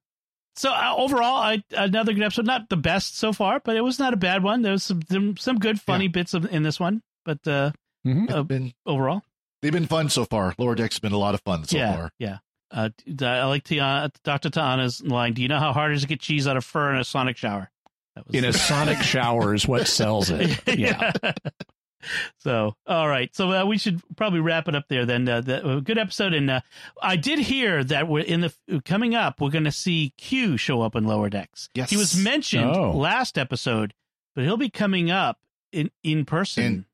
So 0.56 0.70
uh, 0.70 0.94
overall, 0.96 1.36
I, 1.36 1.62
another 1.76 2.12
good 2.12 2.22
episode. 2.22 2.46
Not 2.46 2.68
the 2.68 2.76
best 2.76 3.16
so 3.16 3.32
far, 3.32 3.60
but 3.64 3.76
it 3.76 3.80
was 3.80 3.98
not 3.98 4.12
a 4.12 4.16
bad 4.16 4.42
one. 4.42 4.62
There 4.62 4.72
was 4.72 4.82
some 4.84 5.02
some, 5.08 5.36
some 5.36 5.58
good, 5.58 5.80
funny 5.80 6.08
bits 6.08 6.34
of, 6.34 6.44
in 6.52 6.62
this 6.64 6.78
one. 6.78 7.00
But 7.24 7.46
uh, 7.48 7.72
Mhm. 8.06 8.30
uh, 8.30 8.42
been, 8.42 8.72
overall, 8.86 9.22
they've 9.62 9.72
been 9.72 9.86
fun 9.86 10.08
so 10.10 10.24
far. 10.24 10.54
Lower 10.58 10.74
Deck's 10.74 10.98
been 10.98 11.12
a 11.12 11.18
lot 11.18 11.34
of 11.34 11.40
fun 11.42 11.64
so 11.64 11.76
yeah, 11.76 11.94
far. 11.94 12.12
yeah. 12.18 12.38
Uh, 12.70 12.90
d- 13.06 13.24
I 13.24 13.44
like 13.46 13.64
T'Ana, 13.64 14.10
Dr. 14.24 14.50
T'Ana's 14.50 15.02
line. 15.02 15.32
Do 15.32 15.42
you 15.42 15.48
know 15.48 15.58
how 15.60 15.72
hard 15.72 15.92
it 15.92 15.94
is 15.96 16.02
to 16.02 16.08
get 16.08 16.20
cheese 16.20 16.46
out 16.48 16.56
of 16.56 16.64
fur 16.64 16.92
in 16.92 16.98
a 16.98 17.04
sonic 17.04 17.36
shower? 17.36 17.70
That 18.16 18.26
was 18.26 18.36
In 18.36 18.44
a 18.44 18.52
sonic 18.52 18.98
shower 18.98 19.54
is 19.54 19.66
what 19.66 19.86
sells 19.86 20.28
it. 20.30 20.60
Yeah. 20.78 21.12
so, 22.38 22.74
all 22.86 23.08
right. 23.08 23.34
So 23.34 23.50
uh, 23.52 23.64
we 23.64 23.78
should 23.78 24.02
probably 24.16 24.40
wrap 24.40 24.68
it 24.68 24.74
up 24.74 24.84
there 24.88 25.06
then. 25.06 25.28
Uh, 25.28 25.40
the, 25.40 25.76
a 25.76 25.80
good 25.80 25.98
episode. 25.98 26.34
And 26.34 26.50
uh, 26.50 26.60
I 27.00 27.16
did 27.16 27.38
hear 27.38 27.82
that 27.84 28.08
we're 28.08 28.24
in 28.24 28.40
the 28.42 28.82
coming 28.84 29.14
up, 29.14 29.40
we're 29.40 29.50
going 29.50 29.64
to 29.64 29.72
see 29.72 30.12
Q 30.18 30.56
show 30.56 30.82
up 30.82 30.94
in 30.96 31.04
Lower 31.04 31.30
Decks. 31.30 31.70
Yes. 31.74 31.90
He 31.90 31.96
was 31.96 32.16
mentioned 32.16 32.64
Oh. 32.76 32.90
last 32.92 33.38
episode, 33.38 33.94
but 34.34 34.44
he'll 34.44 34.56
be 34.56 34.68
coming 34.70 35.10
up 35.10 35.38
in, 35.72 35.90
in 36.02 36.24
person. 36.24 36.64
In- 36.64 36.86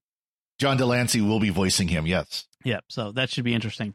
John 0.61 0.77
de 0.77 0.85
Lancie 0.85 1.23
will 1.23 1.41
be 1.41 1.49
voicing 1.49 1.89
him. 1.89 2.07
Yes. 2.07 2.47
Yep. 2.65 2.85
So 2.89 3.13
that 3.13 3.31
should 3.31 3.45
be 3.45 3.55
interesting. 3.55 3.95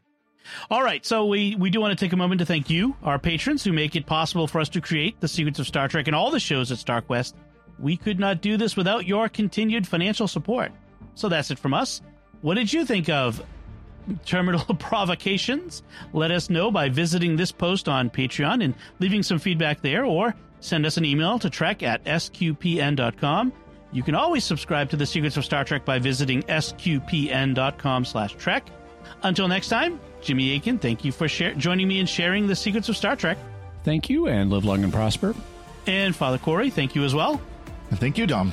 All 0.68 0.82
right. 0.82 1.06
So 1.06 1.26
we, 1.26 1.54
we 1.54 1.70
do 1.70 1.80
want 1.80 1.96
to 1.96 2.04
take 2.04 2.12
a 2.12 2.16
moment 2.16 2.40
to 2.40 2.44
thank 2.44 2.68
you, 2.68 2.96
our 3.04 3.20
patrons, 3.20 3.62
who 3.62 3.72
make 3.72 3.94
it 3.94 4.04
possible 4.04 4.48
for 4.48 4.60
us 4.60 4.68
to 4.70 4.80
create 4.80 5.20
the 5.20 5.28
secrets 5.28 5.60
of 5.60 5.68
Star 5.68 5.86
Trek 5.86 6.08
and 6.08 6.16
all 6.16 6.32
the 6.32 6.40
shows 6.40 6.72
at 6.72 6.78
StarQuest. 6.78 7.34
We 7.78 7.96
could 7.96 8.18
not 8.18 8.40
do 8.40 8.56
this 8.56 8.76
without 8.76 9.06
your 9.06 9.28
continued 9.28 9.86
financial 9.86 10.26
support. 10.26 10.72
So 11.14 11.28
that's 11.28 11.52
it 11.52 11.58
from 11.60 11.72
us. 11.72 12.02
What 12.40 12.54
did 12.54 12.72
you 12.72 12.84
think 12.84 13.08
of 13.08 13.40
Terminal 14.24 14.74
Provocations? 14.78 15.84
Let 16.12 16.32
us 16.32 16.50
know 16.50 16.72
by 16.72 16.88
visiting 16.88 17.36
this 17.36 17.52
post 17.52 17.88
on 17.88 18.10
Patreon 18.10 18.64
and 18.64 18.74
leaving 18.98 19.22
some 19.22 19.38
feedback 19.38 19.82
there, 19.82 20.04
or 20.04 20.34
send 20.58 20.84
us 20.84 20.96
an 20.96 21.04
email 21.04 21.38
to 21.38 21.48
trek 21.48 21.84
at 21.84 22.02
sqpn.com. 22.04 23.52
You 23.96 24.02
can 24.02 24.14
always 24.14 24.44
subscribe 24.44 24.90
to 24.90 24.96
the 24.98 25.06
Secrets 25.06 25.38
of 25.38 25.44
Star 25.46 25.64
Trek 25.64 25.86
by 25.86 25.98
visiting 25.98 26.42
sqpn.com 26.42 28.04
slash 28.04 28.34
trek. 28.34 28.66
Until 29.22 29.48
next 29.48 29.70
time, 29.70 29.98
Jimmy 30.20 30.54
Akin, 30.54 30.78
thank 30.78 31.02
you 31.02 31.12
for 31.12 31.26
share- 31.28 31.54
joining 31.54 31.88
me 31.88 31.98
in 31.98 32.04
sharing 32.04 32.46
the 32.46 32.54
Secrets 32.54 32.90
of 32.90 32.96
Star 32.98 33.16
Trek. 33.16 33.38
Thank 33.84 34.10
you, 34.10 34.28
and 34.28 34.50
live 34.50 34.66
long 34.66 34.84
and 34.84 34.92
prosper. 34.92 35.34
And 35.86 36.14
Father 36.14 36.36
Cory, 36.36 36.68
thank 36.68 36.94
you 36.94 37.04
as 37.04 37.14
well. 37.14 37.40
Thank 37.94 38.18
you, 38.18 38.26
Dom. 38.26 38.52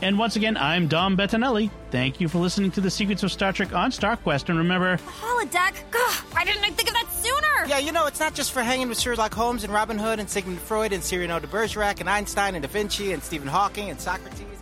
And 0.00 0.16
once 0.16 0.36
again, 0.36 0.56
I'm 0.56 0.86
Dom 0.86 1.16
Bettinelli. 1.16 1.72
Thank 1.90 2.20
you 2.20 2.28
for 2.28 2.38
listening 2.38 2.70
to 2.70 2.80
the 2.80 2.90
Secrets 2.90 3.24
of 3.24 3.32
Star 3.32 3.52
Trek 3.52 3.74
on 3.74 3.90
StarQuest. 3.90 4.48
And 4.48 4.58
remember, 4.58 4.98
Holodeck? 4.98 5.74
Gah, 5.90 5.98
why 6.30 6.44
didn't 6.44 6.62
I 6.62 6.70
think 6.70 6.88
of 6.88 6.94
that 6.94 7.10
sooner? 7.10 7.66
Yeah, 7.66 7.78
you 7.80 7.90
know, 7.90 8.06
it's 8.06 8.20
not 8.20 8.34
just 8.34 8.52
for 8.52 8.62
hanging 8.62 8.88
with 8.88 9.00
Sherlock 9.00 9.34
Holmes 9.34 9.64
and 9.64 9.72
Robin 9.72 9.98
Hood 9.98 10.20
and 10.20 10.30
Sigmund 10.30 10.60
Freud 10.60 10.92
and 10.92 11.02
Cyrano 11.02 11.40
de 11.40 11.48
Bergerac 11.48 11.98
and 11.98 12.08
Einstein 12.08 12.54
and 12.54 12.62
Da 12.62 12.68
Vinci 12.68 13.12
and 13.12 13.20
Stephen 13.24 13.48
Hawking 13.48 13.90
and 13.90 14.00
Socrates. 14.00 14.53